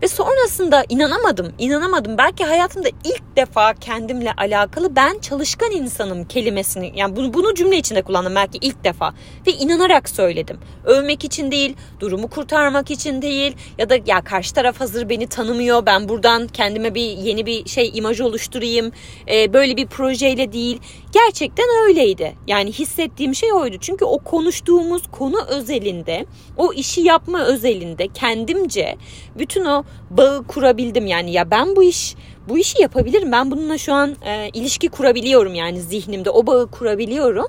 Ve 0.04 0.08
sonrasında 0.08 0.84
inanamadım, 0.88 1.52
inanamadım. 1.58 2.18
Belki 2.18 2.44
hayatımda 2.44 2.88
ilk 2.88 3.36
defa 3.36 3.74
kendimle 3.74 4.32
alakalı 4.32 4.96
ben 4.96 5.18
çalışkan 5.18 5.70
insanım 5.70 6.24
kelimesini 6.24 6.92
yani 6.96 7.16
bunu, 7.16 7.34
bunu 7.34 7.54
cümle 7.54 7.76
içinde 7.76 8.02
kullandım 8.02 8.34
belki 8.34 8.58
ilk 8.62 8.84
defa 8.84 9.14
ve 9.46 9.52
inanarak 9.52 10.08
söyledim. 10.08 10.58
Övmek 10.84 11.24
için 11.24 11.50
değil, 11.50 11.76
durumu 12.00 12.30
kurtarmak 12.30 12.90
için 12.90 13.22
değil 13.22 13.56
ya 13.78 13.90
da 13.90 13.96
ya 14.06 14.24
karşı 14.24 14.54
taraf 14.54 14.80
hazır 14.80 15.08
beni 15.08 15.26
tanımıyor. 15.26 15.86
Ben 15.86 16.08
buradan 16.08 16.46
kendime 16.48 16.94
bir 16.94 17.10
yeni 17.10 17.46
bir 17.46 17.68
şey 17.68 17.90
imaj 17.94 18.20
oluşturayım. 18.20 18.92
Ee, 19.30 19.52
böyle 19.52 19.76
bir 19.76 19.86
projeyle 19.86 20.52
değil. 20.52 20.80
Gerçekten 21.12 21.66
öyleydi. 21.86 22.34
Yani 22.46 22.72
hissettiğim 22.72 23.34
şey 23.34 23.52
oydu. 23.52 23.76
Çünkü 23.80 24.04
o 24.04 24.18
konuştuğumuz 24.18 25.02
konu 25.12 25.44
özelinde, 25.48 26.26
o 26.56 26.72
işi 26.72 27.00
yapma 27.00 27.44
özelinde 27.44 28.08
kendimce 28.08 28.96
bütün 29.38 29.64
o 29.64 29.84
bağı 30.10 30.46
kurabildim. 30.46 31.06
Yani 31.06 31.32
ya 31.32 31.50
ben 31.50 31.76
bu 31.76 31.82
iş 31.82 32.14
bu 32.48 32.58
işi 32.58 32.82
yapabilirim. 32.82 33.32
Ben 33.32 33.50
bununla 33.50 33.78
şu 33.78 33.92
an 33.92 34.16
e, 34.24 34.48
ilişki 34.48 34.88
kurabiliyorum 34.88 35.54
yani 35.54 35.80
zihnimde 35.80 36.30
o 36.30 36.46
bağı 36.46 36.70
kurabiliyorum. 36.70 37.46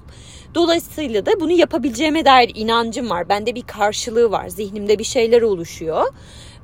Dolayısıyla 0.55 1.25
da 1.25 1.39
bunu 1.39 1.51
yapabileceğime 1.51 2.25
dair 2.25 2.51
inancım 2.55 3.09
var. 3.09 3.29
Bende 3.29 3.55
bir 3.55 3.61
karşılığı 3.61 4.31
var. 4.31 4.47
Zihnimde 4.47 4.99
bir 4.99 5.03
şeyler 5.03 5.41
oluşuyor. 5.41 6.05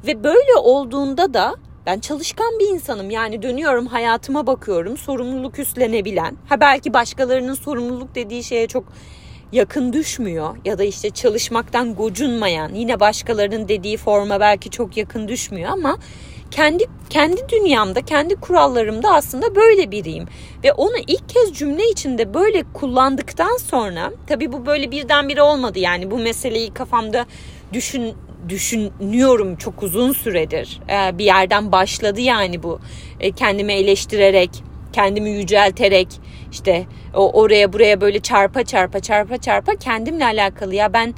Ve 0.07 0.23
böyle 0.23 0.55
olduğunda 0.55 1.33
da 1.33 1.55
ben 1.85 1.99
çalışkan 1.99 2.59
bir 2.59 2.67
insanım. 2.67 3.09
Yani 3.09 3.41
dönüyorum 3.41 3.87
hayatıma 3.87 4.47
bakıyorum. 4.47 4.97
Sorumluluk 4.97 5.59
üstlenebilen. 5.59 6.37
Ha 6.49 6.59
belki 6.59 6.93
başkalarının 6.93 7.53
sorumluluk 7.53 8.15
dediği 8.15 8.43
şeye 8.43 8.67
çok 8.67 8.83
yakın 9.51 9.93
düşmüyor 9.93 10.57
ya 10.65 10.77
da 10.77 10.83
işte 10.83 11.09
çalışmaktan 11.09 11.95
gocunmayan 11.95 12.73
yine 12.73 12.99
başkalarının 12.99 13.67
dediği 13.67 13.97
forma 13.97 14.39
belki 14.39 14.69
çok 14.69 14.97
yakın 14.97 15.27
düşmüyor 15.27 15.69
ama 15.69 15.97
kendi 16.51 16.85
kendi 17.09 17.49
dünyamda, 17.49 18.01
kendi 18.01 18.35
kurallarımda 18.35 19.13
aslında 19.13 19.55
böyle 19.55 19.91
biriyim. 19.91 20.27
Ve 20.63 20.73
onu 20.73 20.97
ilk 21.07 21.29
kez 21.29 21.53
cümle 21.53 21.89
içinde 21.89 22.33
böyle 22.33 22.63
kullandıktan 22.73 23.57
sonra 23.57 24.11
tabii 24.27 24.51
bu 24.51 24.65
böyle 24.65 24.91
birdenbire 24.91 25.41
olmadı 25.41 25.79
yani 25.79 26.11
bu 26.11 26.17
meseleyi 26.17 26.73
kafamda 26.73 27.25
düşün 27.73 28.13
düşünüyorum 28.49 29.55
çok 29.55 29.83
uzun 29.83 30.13
süredir. 30.13 30.79
Ee, 30.89 31.17
bir 31.17 31.25
yerden 31.25 31.71
başladı 31.71 32.21
yani 32.21 32.63
bu. 32.63 32.79
Ee, 33.19 33.31
kendimi 33.31 33.73
eleştirerek, 33.73 34.49
kendimi 34.93 35.29
yücelterek 35.29 36.07
işte 36.51 36.85
oraya 37.13 37.73
buraya 37.73 38.01
böyle 38.01 38.19
çarpa 38.19 38.63
çarpa 38.63 38.99
çarpa 38.99 39.37
çarpa 39.37 39.75
kendimle 39.75 40.25
alakalı 40.25 40.75
ya 40.75 40.93
ben 40.93 41.13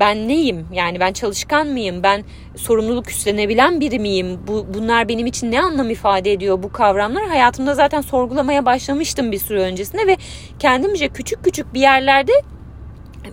ben 0.00 0.28
neyim? 0.28 0.66
Yani 0.72 1.00
ben 1.00 1.12
çalışkan 1.12 1.66
mıyım? 1.66 2.02
Ben 2.02 2.24
sorumluluk 2.56 3.10
üstlenebilen 3.10 3.80
biri 3.80 3.98
miyim? 3.98 4.40
Bu, 4.46 4.66
bunlar 4.74 5.08
benim 5.08 5.26
için 5.26 5.52
ne 5.52 5.60
anlam 5.60 5.90
ifade 5.90 6.32
ediyor 6.32 6.62
bu 6.62 6.72
kavramlar? 6.72 7.28
Hayatımda 7.28 7.74
zaten 7.74 8.00
sorgulamaya 8.00 8.66
başlamıştım 8.66 9.32
bir 9.32 9.38
süre 9.38 9.60
öncesinde 9.60 10.06
ve 10.06 10.16
kendimce 10.58 11.08
küçük 11.08 11.44
küçük 11.44 11.74
bir 11.74 11.80
yerlerde 11.80 12.32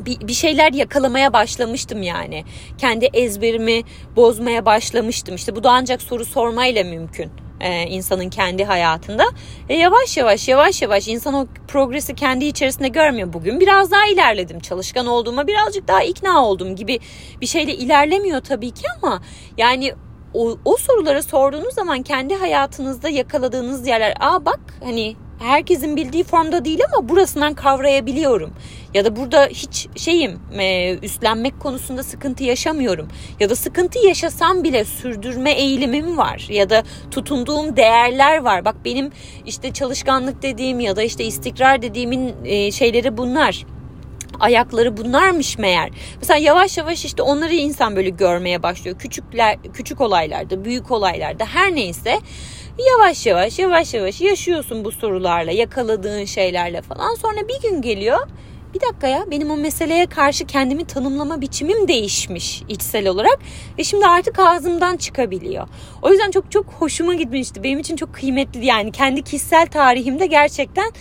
bir, 0.05 0.27
bir 0.27 0.33
şeyler 0.33 0.73
yakalamaya 0.73 1.33
başlamıştım 1.33 2.03
yani. 2.03 2.43
Kendi 2.77 3.05
ezberimi 3.05 3.81
bozmaya 4.15 4.65
başlamıştım. 4.65 5.35
İşte 5.35 5.55
bu 5.55 5.63
da 5.63 5.71
ancak 5.71 6.01
soru 6.01 6.25
sormayla 6.25 6.83
mümkün 6.83 7.31
e, 7.61 7.83
insanın 7.83 8.29
kendi 8.29 8.65
hayatında. 8.65 9.23
E, 9.69 9.75
yavaş 9.75 10.17
yavaş 10.17 10.47
yavaş 10.47 10.81
yavaş 10.81 11.07
insan 11.07 11.33
o 11.33 11.47
progresi 11.67 12.15
kendi 12.15 12.45
içerisinde 12.45 12.87
görmüyor. 12.87 13.33
Bugün 13.33 13.59
biraz 13.59 13.91
daha 13.91 14.05
ilerledim. 14.05 14.59
Çalışkan 14.59 15.07
olduğuma 15.07 15.47
birazcık 15.47 15.87
daha 15.87 16.03
ikna 16.03 16.45
oldum 16.45 16.75
gibi 16.75 16.99
bir 17.41 17.47
şeyle 17.47 17.75
ilerlemiyor 17.75 18.41
tabii 18.41 18.71
ki 18.71 18.85
ama 19.01 19.21
yani 19.57 19.93
o, 20.33 20.57
o 20.65 20.77
soruları 20.77 21.23
sorduğunuz 21.23 21.73
zaman 21.73 22.03
kendi 22.03 22.35
hayatınızda 22.35 23.09
yakaladığınız 23.09 23.87
yerler 23.87 24.13
aa 24.19 24.45
bak 24.45 24.59
hani 24.83 25.15
herkesin 25.39 25.95
bildiği 25.95 26.23
formda 26.23 26.65
değil 26.65 26.79
ama 26.93 27.09
burasından 27.09 27.53
kavrayabiliyorum. 27.53 28.53
Ya 28.93 29.05
da 29.05 29.15
burada 29.15 29.45
hiç 29.45 29.87
şeyim 29.95 30.39
e, 30.59 30.97
üstlenmek 30.97 31.59
konusunda 31.59 32.03
sıkıntı 32.03 32.43
yaşamıyorum. 32.43 33.07
Ya 33.39 33.49
da 33.49 33.55
sıkıntı 33.55 34.07
yaşasam 34.07 34.63
bile 34.63 34.85
sürdürme 34.85 35.51
eğilimim 35.51 36.17
var. 36.17 36.47
Ya 36.49 36.69
da 36.69 36.83
tutunduğum 37.11 37.75
değerler 37.75 38.37
var. 38.37 38.65
Bak 38.65 38.75
benim 38.85 39.11
işte 39.45 39.73
çalışkanlık 39.73 40.41
dediğim 40.41 40.79
ya 40.79 40.95
da 40.95 41.03
işte 41.03 41.23
istikrar 41.23 41.81
dediğimin 41.81 42.35
e, 42.45 42.71
şeyleri 42.71 43.17
bunlar 43.17 43.65
ayakları 44.39 44.97
bunlarmış 44.97 45.57
meğer. 45.57 45.89
Mesela 46.19 46.37
yavaş 46.37 46.77
yavaş 46.77 47.05
işte 47.05 47.21
onları 47.21 47.53
insan 47.53 47.95
böyle 47.95 48.09
görmeye 48.09 48.63
başlıyor. 48.63 48.99
Küçükler 48.99 49.57
küçük 49.73 50.01
olaylarda, 50.01 50.65
büyük 50.65 50.91
olaylarda 50.91 51.45
her 51.45 51.75
neyse 51.75 52.19
yavaş 52.85 53.25
yavaş 53.25 53.59
yavaş 53.59 53.93
yavaş 53.93 54.21
yaşıyorsun 54.21 54.85
bu 54.85 54.91
sorularla, 54.91 55.51
yakaladığın 55.51 56.25
şeylerle 56.25 56.81
falan. 56.81 57.15
Sonra 57.15 57.47
bir 57.47 57.69
gün 57.69 57.81
geliyor 57.81 58.27
bir 58.73 58.81
dakika 58.81 59.07
ya 59.07 59.25
benim 59.31 59.51
o 59.51 59.57
meseleye 59.57 60.05
karşı 60.05 60.45
kendimi 60.45 60.85
tanımlama 60.85 61.41
biçimim 61.41 61.87
değişmiş 61.87 62.63
içsel 62.69 63.07
olarak 63.07 63.39
ve 63.79 63.83
şimdi 63.83 64.05
artık 64.05 64.39
ağzımdan 64.39 64.97
çıkabiliyor. 64.97 65.67
O 66.01 66.09
yüzden 66.09 66.31
çok 66.31 66.51
çok 66.51 66.65
hoşuma 66.65 67.13
gitmişti. 67.13 67.63
Benim 67.63 67.79
için 67.79 67.95
çok 67.95 68.13
kıymetli 68.13 68.65
yani 68.65 68.91
kendi 68.91 69.21
kişisel 69.21 69.67
tarihimde 69.67 70.25
gerçekten 70.25 70.91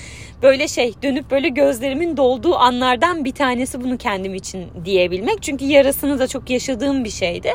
böyle 0.42 0.68
şey 0.68 0.94
dönüp 1.02 1.30
böyle 1.30 1.48
gözlerimin 1.48 2.16
dolduğu 2.16 2.54
anlardan 2.54 3.24
bir 3.24 3.32
tanesi 3.32 3.84
bunu 3.84 3.98
kendim 3.98 4.34
için 4.34 4.66
diyebilmek. 4.84 5.42
Çünkü 5.42 5.64
yarasını 5.64 6.18
da 6.18 6.26
çok 6.26 6.50
yaşadığım 6.50 7.04
bir 7.04 7.10
şeydi. 7.10 7.52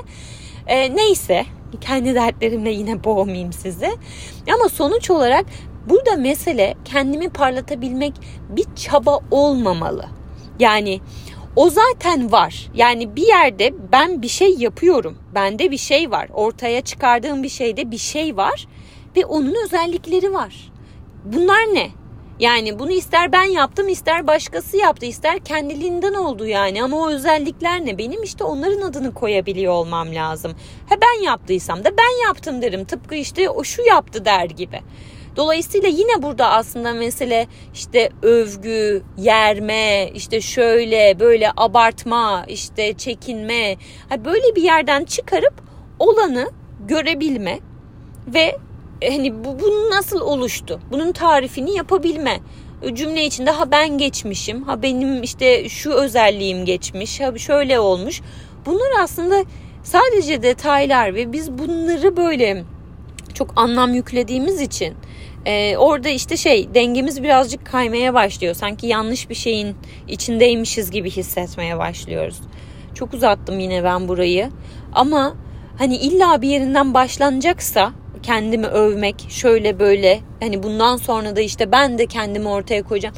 E, 0.67 0.95
neyse 0.95 1.45
kendi 1.81 2.15
dertlerimle 2.15 2.69
yine 2.69 3.03
boğmayayım 3.03 3.53
sizi. 3.53 3.91
Ama 4.55 4.69
sonuç 4.69 5.11
olarak 5.11 5.45
burada 5.89 6.15
mesele 6.15 6.75
kendimi 6.85 7.29
parlatabilmek 7.29 8.13
bir 8.49 8.65
çaba 8.75 9.19
olmamalı. 9.31 10.05
Yani 10.59 10.99
o 11.55 11.69
zaten 11.69 12.31
var. 12.31 12.71
Yani 12.75 13.15
bir 13.15 13.27
yerde 13.27 13.73
ben 13.91 14.21
bir 14.21 14.27
şey 14.27 14.55
yapıyorum. 14.57 15.17
Bende 15.35 15.71
bir 15.71 15.77
şey 15.77 16.11
var. 16.11 16.29
Ortaya 16.33 16.81
çıkardığım 16.81 17.43
bir 17.43 17.49
şeyde 17.49 17.91
bir 17.91 17.97
şey 17.97 18.37
var 18.37 18.67
ve 19.15 19.25
onun 19.25 19.55
özellikleri 19.65 20.33
var. 20.33 20.71
Bunlar 21.25 21.59
ne? 21.73 21.89
Yani 22.41 22.79
bunu 22.79 22.91
ister 22.91 23.31
ben 23.31 23.43
yaptım 23.43 23.87
ister 23.87 24.27
başkası 24.27 24.77
yaptı 24.77 25.05
ister 25.05 25.39
kendiliğinden 25.39 26.13
oldu 26.13 26.47
yani 26.47 26.83
ama 26.83 26.97
o 26.97 27.09
özellikler 27.09 27.85
ne 27.85 27.97
benim 27.97 28.23
işte 28.23 28.43
onların 28.43 28.81
adını 28.81 29.13
koyabiliyor 29.13 29.73
olmam 29.73 30.15
lazım. 30.15 30.55
Ha 30.89 30.95
ben 31.01 31.23
yaptıysam 31.23 31.83
da 31.83 31.89
ben 31.97 32.27
yaptım 32.27 32.61
derim 32.61 32.85
tıpkı 32.85 33.15
işte 33.15 33.49
o 33.49 33.63
şu 33.63 33.81
yaptı 33.81 34.25
der 34.25 34.45
gibi. 34.45 34.79
Dolayısıyla 35.35 35.89
yine 35.89 36.21
burada 36.21 36.49
aslında 36.49 36.93
mesele 36.93 37.47
işte 37.73 38.09
övgü, 38.21 39.03
yerme, 39.17 40.09
işte 40.13 40.41
şöyle 40.41 41.19
böyle 41.19 41.51
abartma, 41.57 42.45
işte 42.47 42.93
çekinme. 42.93 43.75
Böyle 44.25 44.55
bir 44.55 44.63
yerden 44.63 45.05
çıkarıp 45.05 45.53
olanı 45.99 46.51
görebilme 46.87 47.59
ve 48.27 48.57
hani 49.09 49.43
bu, 49.43 49.59
bu 49.59 49.89
nasıl 49.91 50.21
oluştu? 50.21 50.79
Bunun 50.91 51.11
tarifini 51.11 51.75
yapabilme. 51.75 52.39
Cümle 52.93 53.25
içinde 53.25 53.51
ha 53.51 53.71
ben 53.71 53.97
geçmişim, 53.97 54.63
ha 54.63 54.81
benim 54.81 55.23
işte 55.23 55.69
şu 55.69 55.91
özelliğim 55.91 56.65
geçmiş, 56.65 57.21
ha 57.21 57.37
şöyle 57.37 57.79
olmuş. 57.79 58.21
Bunlar 58.65 58.89
aslında 58.99 59.43
sadece 59.83 60.43
detaylar 60.43 61.15
ve 61.15 61.33
biz 61.33 61.51
bunları 61.51 62.17
böyle 62.17 62.63
çok 63.33 63.53
anlam 63.55 63.93
yüklediğimiz 63.93 64.61
için 64.61 64.95
e, 65.45 65.77
orada 65.77 66.09
işte 66.09 66.37
şey 66.37 66.73
dengemiz 66.73 67.23
birazcık 67.23 67.65
kaymaya 67.65 68.13
başlıyor. 68.13 68.53
Sanki 68.53 68.87
yanlış 68.87 69.29
bir 69.29 69.35
şeyin 69.35 69.75
içindeymişiz 70.07 70.91
gibi 70.91 71.11
hissetmeye 71.11 71.77
başlıyoruz. 71.77 72.41
Çok 72.95 73.13
uzattım 73.13 73.59
yine 73.59 73.83
ben 73.83 74.07
burayı. 74.07 74.49
Ama 74.93 75.33
hani 75.77 75.97
illa 75.97 76.41
bir 76.41 76.49
yerinden 76.49 76.93
başlanacaksa 76.93 77.91
kendimi 78.23 78.67
övmek 78.67 79.25
şöyle 79.29 79.79
böyle 79.79 80.19
hani 80.39 80.63
bundan 80.63 80.97
sonra 80.97 81.35
da 81.35 81.41
işte 81.41 81.71
ben 81.71 81.97
de 81.97 82.05
kendimi 82.05 82.47
ortaya 82.47 82.83
koyacağım. 82.83 83.15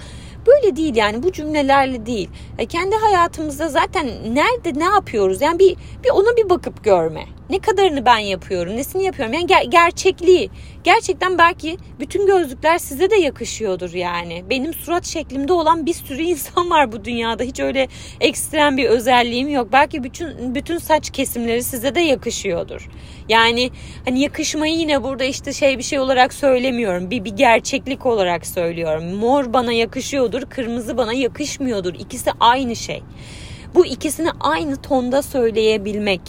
Böyle 0.48 0.76
değil 0.76 0.96
yani 0.96 1.24
bu 1.24 1.32
cümlelerle 1.32 2.06
değil. 2.06 2.30
E 2.58 2.66
kendi 2.66 2.96
hayatımızda 2.96 3.70
zaten 3.70 4.08
nerede 4.30 4.80
ne 4.80 4.84
yapıyoruz? 4.84 5.42
Yani 5.42 5.60
bir 5.60 5.76
bir 6.04 6.10
ona 6.10 6.38
bir 6.38 6.50
bakıp 6.50 6.84
görme. 6.84 7.26
Ne 7.54 7.60
kadarını 7.60 8.06
ben 8.06 8.18
yapıyorum, 8.18 8.78
nesini 8.78 9.04
yapıyorum? 9.04 9.34
Yani 9.34 9.46
ger- 9.46 9.70
gerçekliği. 9.70 10.50
Gerçekten 10.84 11.38
belki 11.38 11.78
bütün 12.00 12.28
gözlükler 12.28 12.78
size 12.78 13.10
de 13.10 13.16
yakışıyordur 13.16 13.94
yani. 13.94 14.44
Benim 14.50 14.74
surat 14.74 15.06
şeklimde 15.06 15.54
olan 15.54 15.86
bir 15.86 15.94
sürü 15.94 16.22
insan 16.34 16.70
var 16.70 16.92
bu 16.92 17.06
dünyada. 17.06 17.44
Hiç 17.44 17.60
öyle 17.60 17.88
ekstrem 18.20 18.78
bir 18.78 18.86
özelliğim 18.86 19.50
yok. 19.50 19.68
Belki 19.72 20.04
bütün 20.04 20.56
bütün 20.56 20.78
saç 20.78 21.10
kesimleri 21.10 21.63
size 21.63 21.96
de 21.96 22.00
yakışıyordur. 22.00 22.89
Yani 23.30 23.70
hani 24.06 24.22
yakışmayı 24.22 24.76
yine 24.76 25.04
burada 25.04 25.24
işte 25.24 25.54
şey 25.54 25.78
bir 25.78 25.84
şey 25.84 26.00
olarak 26.00 26.34
söylemiyorum. 26.34 27.12
Bir 27.12 27.26
bir 27.26 27.36
gerçeklik 27.36 28.06
olarak 28.06 28.46
söylüyorum. 28.46 29.16
Mor 29.16 29.54
bana 29.54 29.74
yakışıyordur, 29.74 30.42
kırmızı 30.42 30.98
bana 30.98 31.13
yakışmıyordur. 31.13 31.94
İkisi 31.94 32.32
aynı 32.39 32.76
şey. 32.76 33.04
Bu 33.76 33.86
ikisini 33.86 34.30
aynı 34.39 34.82
tonda 34.82 35.22
söyleyebilmek 35.22 36.22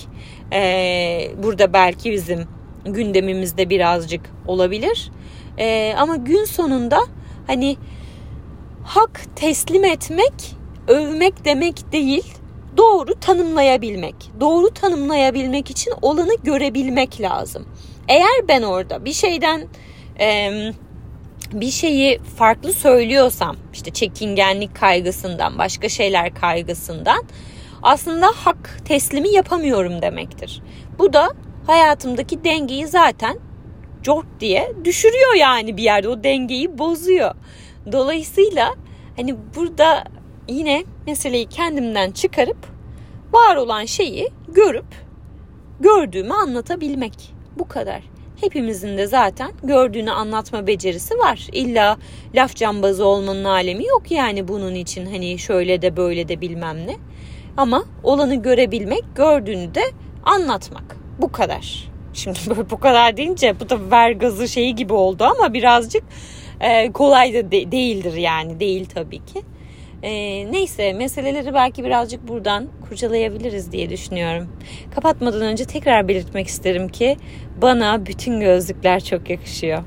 e, 0.52 1.30
burada 1.42 1.72
belki 1.72 2.12
bizim 2.12 2.48
gündemimizde 2.84 3.70
birazcık 3.70 4.20
olabilir. 4.46 5.10
E, 5.58 5.94
ama 5.98 6.16
gün 6.16 6.44
sonunda 6.44 7.00
hani 7.46 7.76
hak 8.84 9.20
teslim 9.36 9.84
etmek, 9.84 10.32
övmek 10.88 11.44
demek 11.44 11.92
değil, 11.92 12.24
doğru 12.76 13.20
tanımlayabilmek. 13.20 14.14
Doğru 14.40 14.70
tanımlayabilmek 14.70 15.70
için 15.70 15.92
olanı 16.02 16.34
görebilmek 16.44 17.20
lazım. 17.20 17.68
Eğer 18.08 18.48
ben 18.48 18.62
orada 18.62 19.04
bir 19.04 19.12
şeyden 19.12 19.66
e, 20.20 20.50
bir 21.52 21.70
şeyi 21.70 22.18
farklı 22.18 22.72
söylüyorsam, 22.72 23.56
işte 23.72 23.90
çekingenlik 23.90 24.76
kaygısından, 24.76 25.58
başka 25.58 25.88
şeyler 25.88 26.34
kaygısından 26.34 27.24
aslında 27.84 28.26
hak 28.26 28.78
teslimi 28.84 29.28
yapamıyorum 29.28 30.02
demektir. 30.02 30.62
Bu 30.98 31.12
da 31.12 31.28
hayatımdaki 31.66 32.44
dengeyi 32.44 32.86
zaten 32.86 33.38
cort 34.02 34.26
diye 34.40 34.72
düşürüyor 34.84 35.34
yani 35.34 35.76
bir 35.76 35.82
yerde 35.82 36.08
o 36.08 36.24
dengeyi 36.24 36.78
bozuyor. 36.78 37.34
Dolayısıyla 37.92 38.74
hani 39.16 39.36
burada 39.56 40.04
yine 40.48 40.84
meseleyi 41.06 41.46
kendimden 41.46 42.10
çıkarıp 42.10 42.66
var 43.32 43.56
olan 43.56 43.84
şeyi 43.84 44.28
görüp 44.48 44.86
gördüğümü 45.80 46.32
anlatabilmek. 46.32 47.34
Bu 47.58 47.68
kadar. 47.68 48.02
Hepimizin 48.40 48.98
de 48.98 49.06
zaten 49.06 49.52
gördüğünü 49.62 50.10
anlatma 50.10 50.66
becerisi 50.66 51.18
var. 51.18 51.48
İlla 51.52 51.98
laf 52.34 52.56
cambazı 52.56 53.04
olmanın 53.04 53.44
alemi 53.44 53.86
yok 53.86 54.10
yani 54.10 54.48
bunun 54.48 54.74
için 54.74 55.06
hani 55.06 55.38
şöyle 55.38 55.82
de 55.82 55.96
böyle 55.96 56.28
de 56.28 56.40
bilmem 56.40 56.86
ne. 56.86 56.96
Ama 57.56 57.84
olanı 58.02 58.42
görebilmek, 58.42 59.04
gördüğünü 59.14 59.74
de 59.74 59.82
anlatmak. 60.24 60.96
Bu 61.18 61.32
kadar. 61.32 61.88
Şimdi 62.12 62.38
böyle 62.48 62.70
bu 62.70 62.80
kadar 62.80 63.16
deyince 63.16 63.60
bu 63.60 63.68
da 63.68 63.90
ver 63.90 64.10
gazı 64.10 64.48
şeyi 64.48 64.74
gibi 64.74 64.92
oldu 64.92 65.24
ama 65.24 65.54
birazcık 65.54 66.02
e, 66.60 66.92
kolay 66.92 67.34
da 67.34 67.52
de, 67.52 67.72
değildir 67.72 68.14
yani. 68.14 68.60
Değil 68.60 68.86
tabii 68.94 69.18
ki. 69.18 69.42
E, 70.02 70.12
neyse 70.52 70.92
meseleleri 70.92 71.54
belki 71.54 71.84
birazcık 71.84 72.28
buradan 72.28 72.68
kurcalayabiliriz 72.88 73.72
diye 73.72 73.90
düşünüyorum. 73.90 74.48
Kapatmadan 74.94 75.42
önce 75.42 75.64
tekrar 75.64 76.08
belirtmek 76.08 76.46
isterim 76.46 76.88
ki 76.88 77.16
bana 77.62 78.06
bütün 78.06 78.40
gözlükler 78.40 79.04
çok 79.04 79.30
yakışıyor. 79.30 79.82